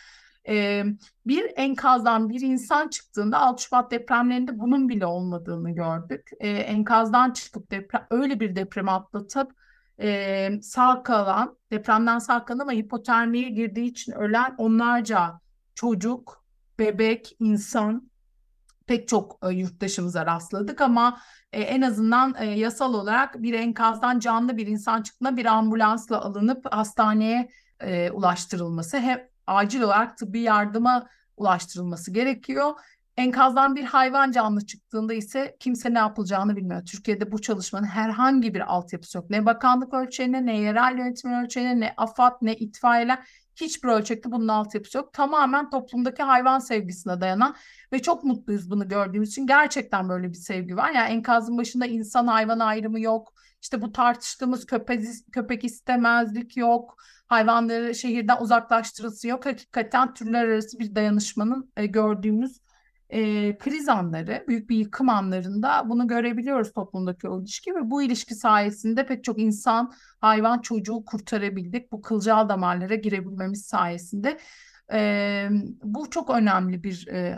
e, 0.48 0.84
bir 1.26 1.52
enkazdan 1.56 2.30
bir 2.30 2.42
insan 2.42 2.88
çıktığında 2.88 3.40
6 3.40 3.64
Şubat 3.64 3.92
depremlerinde 3.92 4.60
bunun 4.60 4.90
bile 4.90 5.06
olmadığını 5.06 5.72
gördük. 5.72 6.30
E, 6.40 6.50
enkazdan 6.50 7.32
çıkıp 7.32 7.72
deprem, 7.72 8.08
öyle 8.10 8.40
bir 8.40 8.56
depremi 8.56 8.92
atlatıp 8.92 9.52
e, 10.02 10.50
sağ 10.62 11.04
kalan, 11.04 11.58
depremden 11.72 12.20
sağ 12.20 12.46
kalan 12.46 12.60
ama 12.60 12.72
hipotermiye 12.72 13.50
girdiği 13.50 13.86
için 13.86 14.12
ölen 14.12 14.56
onlarca 14.58 15.40
çocuk, 15.76 16.46
bebek, 16.80 17.36
insan 17.40 18.12
pek 18.88 19.08
çok 19.08 19.40
e, 19.44 19.50
yurttaşımıza 19.50 20.26
rastladık 20.26 20.82
ama 20.82 21.20
e, 21.54 21.62
en 21.62 21.82
azından 21.82 22.36
e, 22.40 22.46
yasal 22.46 22.94
olarak 22.94 23.42
bir 23.42 23.54
enkazdan 23.54 24.20
canlı 24.20 24.58
bir 24.58 24.68
insan 24.68 25.02
çıktığında 25.02 25.38
bir 25.38 25.46
ambulansla 25.46 26.22
alınıp 26.22 26.66
hastaneye 26.74 27.50
ulaştırılması 28.14 28.98
hem 28.98 29.28
acil 29.48 29.82
olarak 29.82 30.18
tıbbi 30.18 30.40
yardıma 30.40 31.08
ulaştırılması 31.38 32.12
gerekiyor. 32.12 32.74
Enkazdan 33.18 33.76
bir 33.76 33.84
hayvan 33.84 34.32
canlı 34.32 34.66
çıktığında 34.66 35.14
ise 35.14 35.56
kimse 35.60 35.94
ne 35.94 35.98
yapılacağını 35.98 36.56
bilmiyor. 36.56 36.86
Türkiye'de 36.86 37.32
bu 37.32 37.42
çalışmanın 37.42 37.86
herhangi 37.86 38.54
bir 38.54 38.74
altyapısı 38.74 39.18
yok. 39.18 39.30
Ne 39.30 39.46
bakanlık 39.46 39.94
ölçeğine, 39.94 40.46
ne 40.46 40.60
yerel 40.60 40.98
yönetim 40.98 41.34
ölçeğine, 41.34 41.80
ne 41.80 41.94
AFAD, 41.98 42.38
ne 42.42 42.56
itfaiyeler 42.56 43.20
hiçbir 43.56 43.90
ölçekte 43.90 44.32
bunun 44.32 44.48
altyapısı 44.48 44.98
yok. 44.98 45.14
Tamamen 45.14 45.70
toplumdaki 45.70 46.24
hayvan 46.24 46.60
sevgisine 46.60 47.22
dayanan 47.22 47.56
ve 47.94 48.02
çok 48.02 48.24
mutluyuz 48.24 48.72
bunu 48.72 48.88
gördüğümüz 48.88 49.30
için. 49.30 49.48
Gerçekten 49.48 50.10
böyle 50.10 50.30
bir 50.30 50.34
sevgi 50.38 50.78
var. 50.78 50.92
Yani 50.92 51.10
enkazın 51.10 51.58
başında 51.58 51.86
insan 51.86 52.28
hayvan 52.28 52.60
ayrımı 52.60 53.00
yok. 53.00 53.34
İşte 53.62 53.82
bu 53.82 53.92
tartıştığımız 53.92 54.66
köpek, 54.66 55.06
köpek 55.32 55.64
istemezlik 55.64 56.58
yok. 56.58 56.98
Hayvanları 57.28 57.96
şehirden 57.96 58.42
uzaklaştırılması 58.42 59.28
yok. 59.28 59.46
Hakikaten 59.46 60.14
türler 60.14 60.46
arası 60.46 60.80
bir 60.80 60.96
dayanışmanın 60.96 61.72
e, 61.78 61.86
gördüğümüz 61.86 62.65
e, 63.10 63.58
kriz 63.58 63.90
anları, 63.90 64.46
büyük 64.48 64.70
bir 64.70 64.78
yıkım 64.78 65.10
anlarında 65.10 65.84
bunu 65.90 66.08
görebiliyoruz 66.08 66.74
toplumdaki 66.74 67.30
o 67.30 67.42
ilişki 67.42 67.76
ve 67.76 67.92
bu 67.92 68.04
ilişki 68.04 68.36
sayesinde 68.36 69.06
pek 69.06 69.24
çok 69.24 69.40
insan, 69.40 69.94
hayvan, 70.22 70.60
çocuğu 70.60 71.06
kurtarabildik. 71.06 71.92
Bu 71.92 72.02
kılcal 72.02 72.50
damarlara 72.50 72.96
girebilmemiz 72.96 73.66
sayesinde. 73.66 74.38
E, 74.94 75.50
bu 75.84 76.10
çok 76.10 76.30
önemli 76.30 76.84
bir 76.84 77.08
e, 77.08 77.38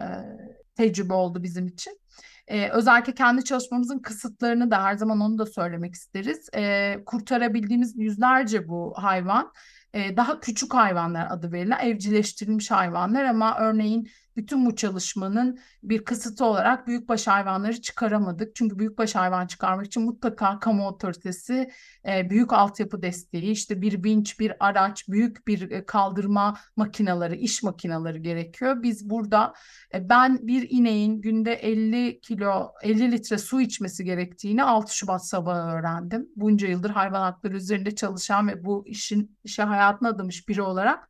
tecrübe 0.76 1.14
oldu 1.14 1.44
bizim 1.44 1.68
için. 1.68 2.00
Ee, 2.48 2.70
özellikle 2.70 3.14
kendi 3.14 3.44
çalışmamızın 3.44 4.00
kısıtlarını 4.00 4.72
da 4.72 4.84
her 4.84 4.96
zaman 4.96 5.20
onu 5.20 5.38
da 5.38 5.46
söylemek 5.46 5.94
isteriz. 5.94 6.50
Ee, 6.56 7.00
kurtarabildiğimiz 7.06 7.98
yüzlerce 7.98 8.68
bu 8.68 8.94
hayvan, 8.98 9.52
e, 9.94 10.18
daha 10.18 10.40
küçük 10.40 10.74
hayvanlar 10.74 11.28
adı 11.32 11.52
verilen 11.52 11.80
evcilleştirilmiş 11.80 12.72
hayvanlar 12.72 13.24
ama 13.24 13.58
örneğin 13.60 14.10
bütün 14.38 14.66
bu 14.66 14.76
çalışmanın 14.76 15.60
bir 15.84 16.06
kısıtı 16.06 16.46
olarak 16.46 16.88
büyükbaş 16.88 17.28
hayvanları 17.28 17.82
çıkaramadık. 17.82 18.56
Çünkü 18.56 18.80
büyükbaş 18.80 19.16
hayvan 19.16 19.48
çıkarmak 19.48 19.86
için 19.86 20.04
mutlaka 20.04 20.60
kamu 20.60 20.88
otoritesi 20.88 21.70
e, 22.08 22.30
büyük 22.30 22.54
altyapı 22.54 23.02
desteği, 23.02 23.52
işte 23.52 23.82
bir 23.82 24.04
vinç, 24.04 24.40
bir 24.40 24.54
araç, 24.60 25.08
büyük 25.10 25.48
bir 25.48 25.72
e, 25.72 25.86
kaldırma 25.86 26.58
makinaları, 26.76 27.36
iş 27.36 27.64
makinaları 27.64 28.18
gerekiyor. 28.18 28.84
Biz 28.84 29.10
burada 29.10 29.54
e, 29.94 30.10
ben 30.10 30.48
bir 30.48 30.68
ineğin 30.70 31.22
günde 31.22 31.54
50 31.54 32.20
kilo, 32.22 32.72
50 32.84 33.12
litre 33.12 33.38
su 33.38 33.62
içmesi 33.62 34.04
gerektiğini 34.04 34.64
6 34.64 34.96
Şubat 34.96 35.28
sabahı 35.28 35.78
öğrendim. 35.78 36.30
Bunca 36.36 36.68
yıldır 36.68 36.90
hayvan 36.90 37.22
hakları 37.22 37.56
üzerinde 37.56 37.96
çalışan 37.96 38.48
ve 38.48 38.66
bu 38.66 38.88
işin 38.88 39.38
işe 39.44 39.64
hayatına 39.64 40.10
adamış 40.10 40.48
biri 40.50 40.62
olarak 40.62 41.10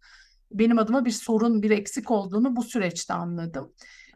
benim 0.51 0.79
adıma 0.79 1.05
bir 1.05 1.11
sorun, 1.11 1.63
bir 1.63 1.71
eksik 1.71 2.11
olduğunu 2.11 2.55
bu 2.55 2.63
süreçte 2.63 3.13
anladım. 3.13 3.73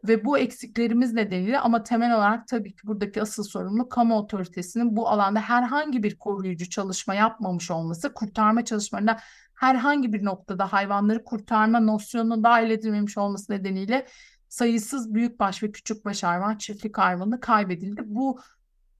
Ve 0.08 0.26
bu 0.26 0.38
eksiklerimiz 0.38 1.14
nedeniyle 1.14 1.60
ama 1.60 1.84
temel 1.84 2.16
olarak 2.18 2.48
tabii 2.48 2.76
ki 2.76 2.88
buradaki 2.88 3.22
asıl 3.22 3.44
sorumlu 3.44 3.90
kamu 3.90 4.18
otoritesinin 4.18 4.96
bu 4.96 5.10
alanda 5.10 5.40
herhangi 5.40 6.04
bir 6.04 6.16
koruyucu 6.16 6.70
çalışma 6.70 7.16
yapmamış 7.16 7.72
olması, 7.72 8.14
kurtarma 8.14 8.66
çalışmalarında 8.66 9.18
herhangi 9.54 10.14
bir 10.14 10.26
noktada 10.26 10.74
hayvanları 10.74 11.24
kurtarma 11.24 11.80
nosyonunu 11.80 12.44
dahil 12.44 12.70
edilmemiş 12.70 13.18
olması 13.18 13.52
nedeniyle 13.52 14.08
sayısız 14.50 15.14
büyükbaş 15.14 15.64
ve 15.64 15.72
küçükbaş 15.72 16.24
hayvan, 16.24 16.58
çiftlik 16.58 16.98
hayvanı 16.98 17.40
kaybedildi. 17.40 18.02
Bu 18.06 18.40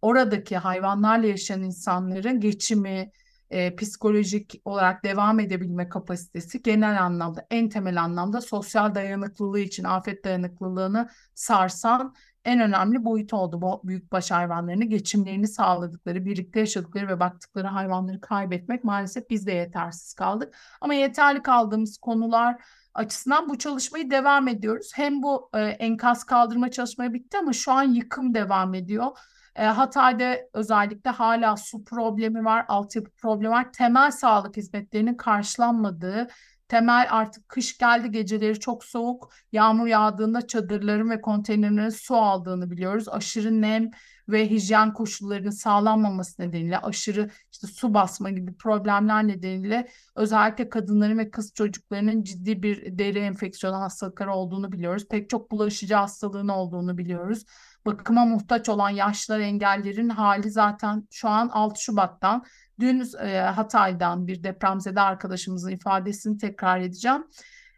oradaki 0.02 0.58
hayvanlarla 0.58 1.28
yaşayan 1.28 1.64
insanların 1.64 2.40
geçimi, 2.40 3.12
e, 3.52 3.76
psikolojik 3.76 4.62
olarak 4.66 5.04
devam 5.04 5.40
edebilme 5.40 5.90
kapasitesi 5.90 6.62
genel 6.62 7.04
anlamda 7.04 7.48
en 7.52 7.70
temel 7.70 8.04
anlamda 8.04 8.42
sosyal 8.42 8.96
dayanıklılığı 8.96 9.60
için 9.60 9.84
afet 9.84 10.26
dayanıklılığını 10.26 11.10
sarsan 11.36 12.16
en 12.46 12.60
önemli 12.60 13.06
boyut 13.06 13.34
oldu. 13.34 13.62
Bu 13.62 13.82
büyükbaş 13.84 14.32
hayvanlarını 14.32 14.86
geçimlerini 14.86 15.48
sağladıkları, 15.48 16.26
birlikte 16.26 16.60
yaşadıkları 16.60 17.08
ve 17.08 17.20
baktıkları 17.20 17.68
hayvanları 17.68 18.22
kaybetmek 18.22 18.84
maalesef 18.84 19.30
biz 19.30 19.48
de 19.48 19.52
yetersiz 19.52 20.14
kaldık. 20.14 20.58
Ama 20.82 20.94
yeterli 20.94 21.42
kaldığımız 21.42 21.98
konular 21.98 22.64
açısından 22.94 23.50
bu 23.50 23.58
çalışmayı 23.58 24.12
devam 24.12 24.48
ediyoruz. 24.48 24.92
Hem 24.96 25.24
bu 25.24 25.50
e, 25.54 25.60
enkaz 25.60 26.24
kaldırma 26.24 26.72
çalışmayı 26.72 27.14
bitti 27.14 27.38
ama 27.38 27.54
şu 27.54 27.72
an 27.72 27.84
yıkım 27.84 28.34
devam 28.34 28.74
ediyor. 28.74 29.18
E, 29.56 29.64
Hatay'da 29.66 30.38
özellikle 30.54 31.10
hala 31.10 31.58
su 31.58 31.84
problemi 31.84 32.46
var, 32.46 32.66
altyapı 32.68 33.12
problemi 33.12 33.54
var. 33.54 33.74
Temel 33.74 34.12
sağlık 34.12 34.58
hizmetlerinin 34.58 35.16
karşılanmadığı, 35.16 36.28
temel 36.68 37.08
artık 37.10 37.50
kış 37.50 37.78
geldi 37.78 38.12
geceleri 38.12 38.60
çok 38.60 38.84
soğuk, 38.84 39.34
yağmur 39.52 39.88
yağdığında 39.88 40.48
çadırların 40.48 41.10
ve 41.10 41.22
konteynerlerin 41.22 41.90
su 41.90 42.16
aldığını 42.16 42.72
biliyoruz. 42.72 43.10
Aşırı 43.10 43.62
nem 43.62 43.92
ve 44.30 44.50
hijyen 44.50 44.94
koşullarının 44.94 45.50
sağlanmaması 45.50 46.42
nedeniyle 46.42 46.78
aşırı 46.78 47.30
işte 47.52 47.68
su 47.68 47.94
basma 47.94 48.30
gibi 48.30 48.58
problemler 48.58 49.28
nedeniyle 49.28 49.88
özellikle 50.16 50.70
kadınların 50.70 51.18
ve 51.18 51.32
kız 51.32 51.54
çocuklarının 51.54 52.24
ciddi 52.24 52.64
bir 52.64 53.00
deri 53.00 53.20
enfeksiyonu 53.20 53.78
hastalıkları 53.78 54.34
olduğunu 54.34 54.72
biliyoruz. 54.72 55.08
Pek 55.10 55.30
çok 55.30 55.52
bulaşıcı 55.52 55.96
hastalığın 55.96 56.48
olduğunu 56.48 56.98
biliyoruz 56.98 57.46
bakıma 57.86 58.26
muhtaç 58.26 58.70
olan 58.70 58.90
yaşlılar 58.90 59.40
engellerin 59.40 60.10
hali 60.10 60.52
zaten 60.52 61.08
şu 61.12 61.30
an 61.30 61.50
6 61.50 61.82
Şubat'tan 61.82 62.46
dün 62.80 63.04
e, 63.22 63.40
Hatay'dan 63.40 64.28
bir 64.28 64.44
depremzede 64.44 65.02
arkadaşımızın 65.02 65.72
ifadesini 65.72 66.38
tekrar 66.38 66.80
edeceğim. 66.80 67.24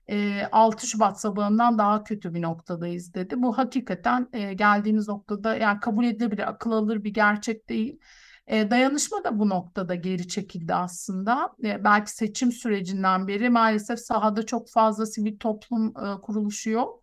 E, 0.09 0.47
6 0.51 0.87
Şubat 0.87 1.21
sabahından 1.21 1.77
daha 1.77 2.03
kötü 2.03 2.33
bir 2.33 2.41
noktadayız 2.41 3.13
dedi. 3.13 3.41
Bu 3.41 3.57
hakikaten 3.57 4.27
e, 4.33 4.53
geldiğimiz 4.53 5.07
noktada 5.07 5.55
yani 5.55 5.79
kabul 5.79 6.05
edilebilir, 6.05 6.49
akıl 6.49 6.71
alır 6.71 7.03
bir 7.03 7.13
gerçek 7.13 7.69
değil. 7.69 7.99
E, 8.47 8.71
dayanışma 8.71 9.23
da 9.23 9.39
bu 9.39 9.49
noktada 9.49 9.95
geri 9.95 10.27
çekildi 10.27 10.73
aslında. 10.73 11.49
E, 11.63 11.83
belki 11.83 12.11
seçim 12.11 12.51
sürecinden 12.51 13.27
beri 13.27 13.49
maalesef 13.49 13.99
sahada 13.99 14.45
çok 14.45 14.69
fazla 14.69 15.05
sivil 15.05 15.37
toplum 15.37 15.87
e, 15.87 16.21
kuruluşu 16.21 16.69
yok. 16.69 17.02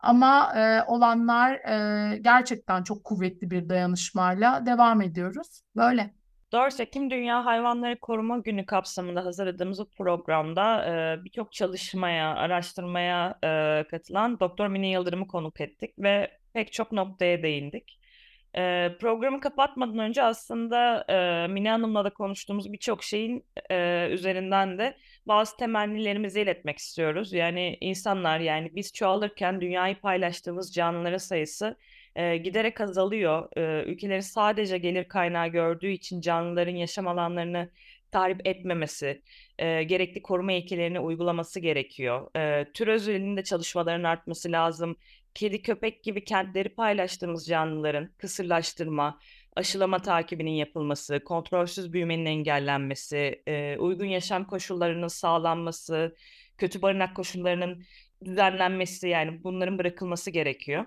Ama 0.00 0.52
e, 0.56 0.82
olanlar 0.86 1.52
e, 1.52 2.18
gerçekten 2.18 2.82
çok 2.82 3.04
kuvvetli 3.04 3.50
bir 3.50 3.68
dayanışmayla 3.68 4.66
devam 4.66 5.02
ediyoruz. 5.02 5.62
Böyle. 5.76 6.18
4 6.52 6.80
Ekim 6.80 7.10
Dünya 7.10 7.44
Hayvanları 7.44 8.00
Koruma 8.00 8.38
Günü 8.38 8.66
kapsamında 8.66 9.24
hazırladığımız 9.24 9.80
programda 9.98 10.84
e, 10.84 11.24
birçok 11.24 11.52
çalışmaya, 11.52 12.34
araştırmaya 12.34 13.38
e, 13.44 13.84
katılan 13.90 14.40
Doktor 14.40 14.68
Mine 14.68 14.90
Yıldırım'ı 14.90 15.26
konuk 15.26 15.60
ettik 15.60 15.94
ve 15.98 16.30
pek 16.52 16.72
çok 16.72 16.92
noktaya 16.92 17.42
değindik. 17.42 17.98
E, 18.56 18.96
programı 19.00 19.40
kapatmadan 19.40 19.98
önce 19.98 20.22
aslında 20.22 21.04
e, 21.08 21.48
Mine 21.48 21.70
Hanım'la 21.70 22.04
da 22.04 22.10
konuştuğumuz 22.10 22.72
birçok 22.72 23.02
şeyin 23.02 23.44
e, 23.70 24.08
üzerinden 24.10 24.78
de 24.78 24.96
bazı 25.28 25.56
temennilerimizi 25.56 26.40
iletmek 26.40 26.78
istiyoruz. 26.78 27.32
Yani 27.32 27.78
insanlar 27.80 28.40
yani 28.40 28.70
biz 28.74 28.92
çoğalırken 28.92 29.60
dünyayı 29.60 30.00
paylaştığımız 30.00 30.74
canlıların 30.74 31.18
sayısı 31.18 31.76
e, 32.16 32.36
giderek 32.36 32.80
azalıyor. 32.80 33.48
E, 33.56 33.84
ülkelerin 33.90 34.20
sadece 34.20 34.78
gelir 34.78 35.04
kaynağı 35.08 35.48
gördüğü 35.48 35.90
için 35.90 36.20
canlıların 36.20 36.76
yaşam 36.76 37.08
alanlarını 37.08 37.70
tahrip 38.10 38.46
etmemesi, 38.46 39.22
e, 39.58 39.82
gerekli 39.82 40.22
koruma 40.22 40.52
ilkelerini 40.52 41.00
uygulaması 41.00 41.60
gerekiyor. 41.60 42.36
E, 42.36 42.72
tür 42.72 42.88
özelinde 42.88 43.44
çalışmaların 43.44 44.04
artması 44.04 44.52
lazım. 44.52 44.96
Kedi, 45.38 45.62
köpek 45.62 46.04
gibi 46.04 46.24
kentleri 46.24 46.68
paylaştığımız 46.68 47.46
canlıların 47.46 48.10
kısırlaştırma, 48.18 49.18
aşılama 49.56 50.02
takibinin 50.02 50.50
yapılması, 50.50 51.24
kontrolsüz 51.24 51.92
büyümenin 51.92 52.26
engellenmesi, 52.26 53.42
e, 53.46 53.76
uygun 53.78 54.04
yaşam 54.06 54.46
koşullarının 54.46 55.08
sağlanması, 55.08 56.16
kötü 56.58 56.82
barınak 56.82 57.16
koşullarının 57.16 57.84
düzenlenmesi 58.24 59.08
yani 59.08 59.44
bunların 59.44 59.78
bırakılması 59.78 60.30
gerekiyor. 60.30 60.84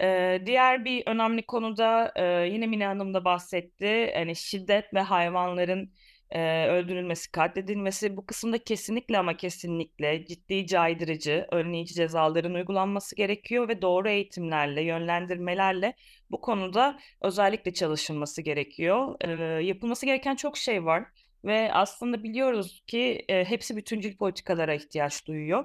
Ee, 0.00 0.42
diğer 0.46 0.84
bir 0.84 1.02
önemli 1.06 1.46
konuda 1.46 2.12
e, 2.16 2.48
yine 2.48 2.66
Mine 2.66 2.86
Hanım 2.86 3.14
da 3.14 3.24
bahsetti. 3.24 4.12
Yani 4.16 4.36
şiddet 4.36 4.94
ve 4.94 5.00
hayvanların 5.00 5.92
e, 6.32 6.66
öldürülmesi, 6.66 7.32
katledilmesi 7.32 8.16
bu 8.16 8.26
kısımda 8.26 8.58
kesinlikle 8.58 9.18
ama 9.18 9.36
kesinlikle 9.36 10.26
ciddi 10.26 10.66
caydırıcı, 10.66 11.46
önleyici 11.50 11.94
cezaların 11.94 12.54
uygulanması 12.54 13.16
gerekiyor 13.16 13.68
ve 13.68 13.82
doğru 13.82 14.08
eğitimlerle, 14.08 14.82
yönlendirmelerle 14.82 15.94
bu 16.30 16.40
konuda 16.40 16.98
özellikle 17.20 17.74
çalışılması 17.74 18.42
gerekiyor. 18.42 19.16
E, 19.20 19.64
yapılması 19.64 20.06
gereken 20.06 20.36
çok 20.36 20.56
şey 20.56 20.84
var 20.84 21.04
ve 21.44 21.72
aslında 21.72 22.22
biliyoruz 22.22 22.82
ki 22.86 23.24
e, 23.28 23.44
hepsi 23.44 23.76
bütüncül 23.76 24.16
politikalara 24.16 24.74
ihtiyaç 24.74 25.26
duyuyor. 25.26 25.64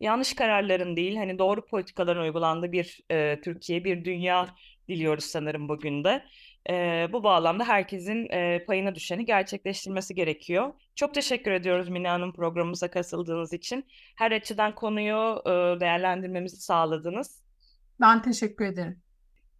Yanlış 0.00 0.34
kararların 0.34 0.96
değil, 0.96 1.16
hani 1.16 1.38
doğru 1.38 1.66
politikaların 1.66 2.22
uygulandığı 2.22 2.72
bir 2.72 3.00
e, 3.10 3.40
Türkiye, 3.44 3.84
bir 3.84 4.04
dünya 4.04 4.54
diliyoruz 4.88 5.24
sanırım 5.24 5.68
bugün 5.68 6.04
de. 6.04 6.24
E, 6.70 7.08
bu 7.12 7.22
bağlamda 7.24 7.64
herkesin 7.64 8.28
e, 8.30 8.64
payına 8.64 8.94
düşeni 8.94 9.24
gerçekleştirmesi 9.24 10.14
gerekiyor. 10.14 10.72
Çok 10.94 11.14
teşekkür 11.14 11.50
ediyoruz 11.50 11.88
Mine 11.88 12.08
Hanım 12.08 12.32
programımıza 12.32 12.90
katıldığınız 12.90 13.52
için. 13.52 13.86
Her 14.16 14.32
açıdan 14.32 14.74
konuyu 14.74 15.42
e, 15.46 15.80
değerlendirmemizi 15.80 16.56
sağladınız. 16.56 17.42
Ben 18.00 18.22
teşekkür 18.22 18.64
ederim. 18.64 19.02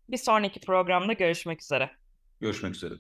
Bir 0.09 0.17
sonraki 0.17 0.61
programda 0.61 1.13
görüşmek 1.13 1.63
üzere. 1.63 1.91
Görüşmek 2.41 2.75
üzere. 2.75 2.95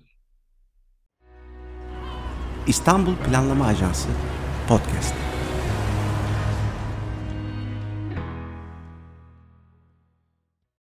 İstanbul 2.66 3.16
Planlama 3.16 3.66
Ajansı 3.66 4.08
Podcast. 4.68 5.23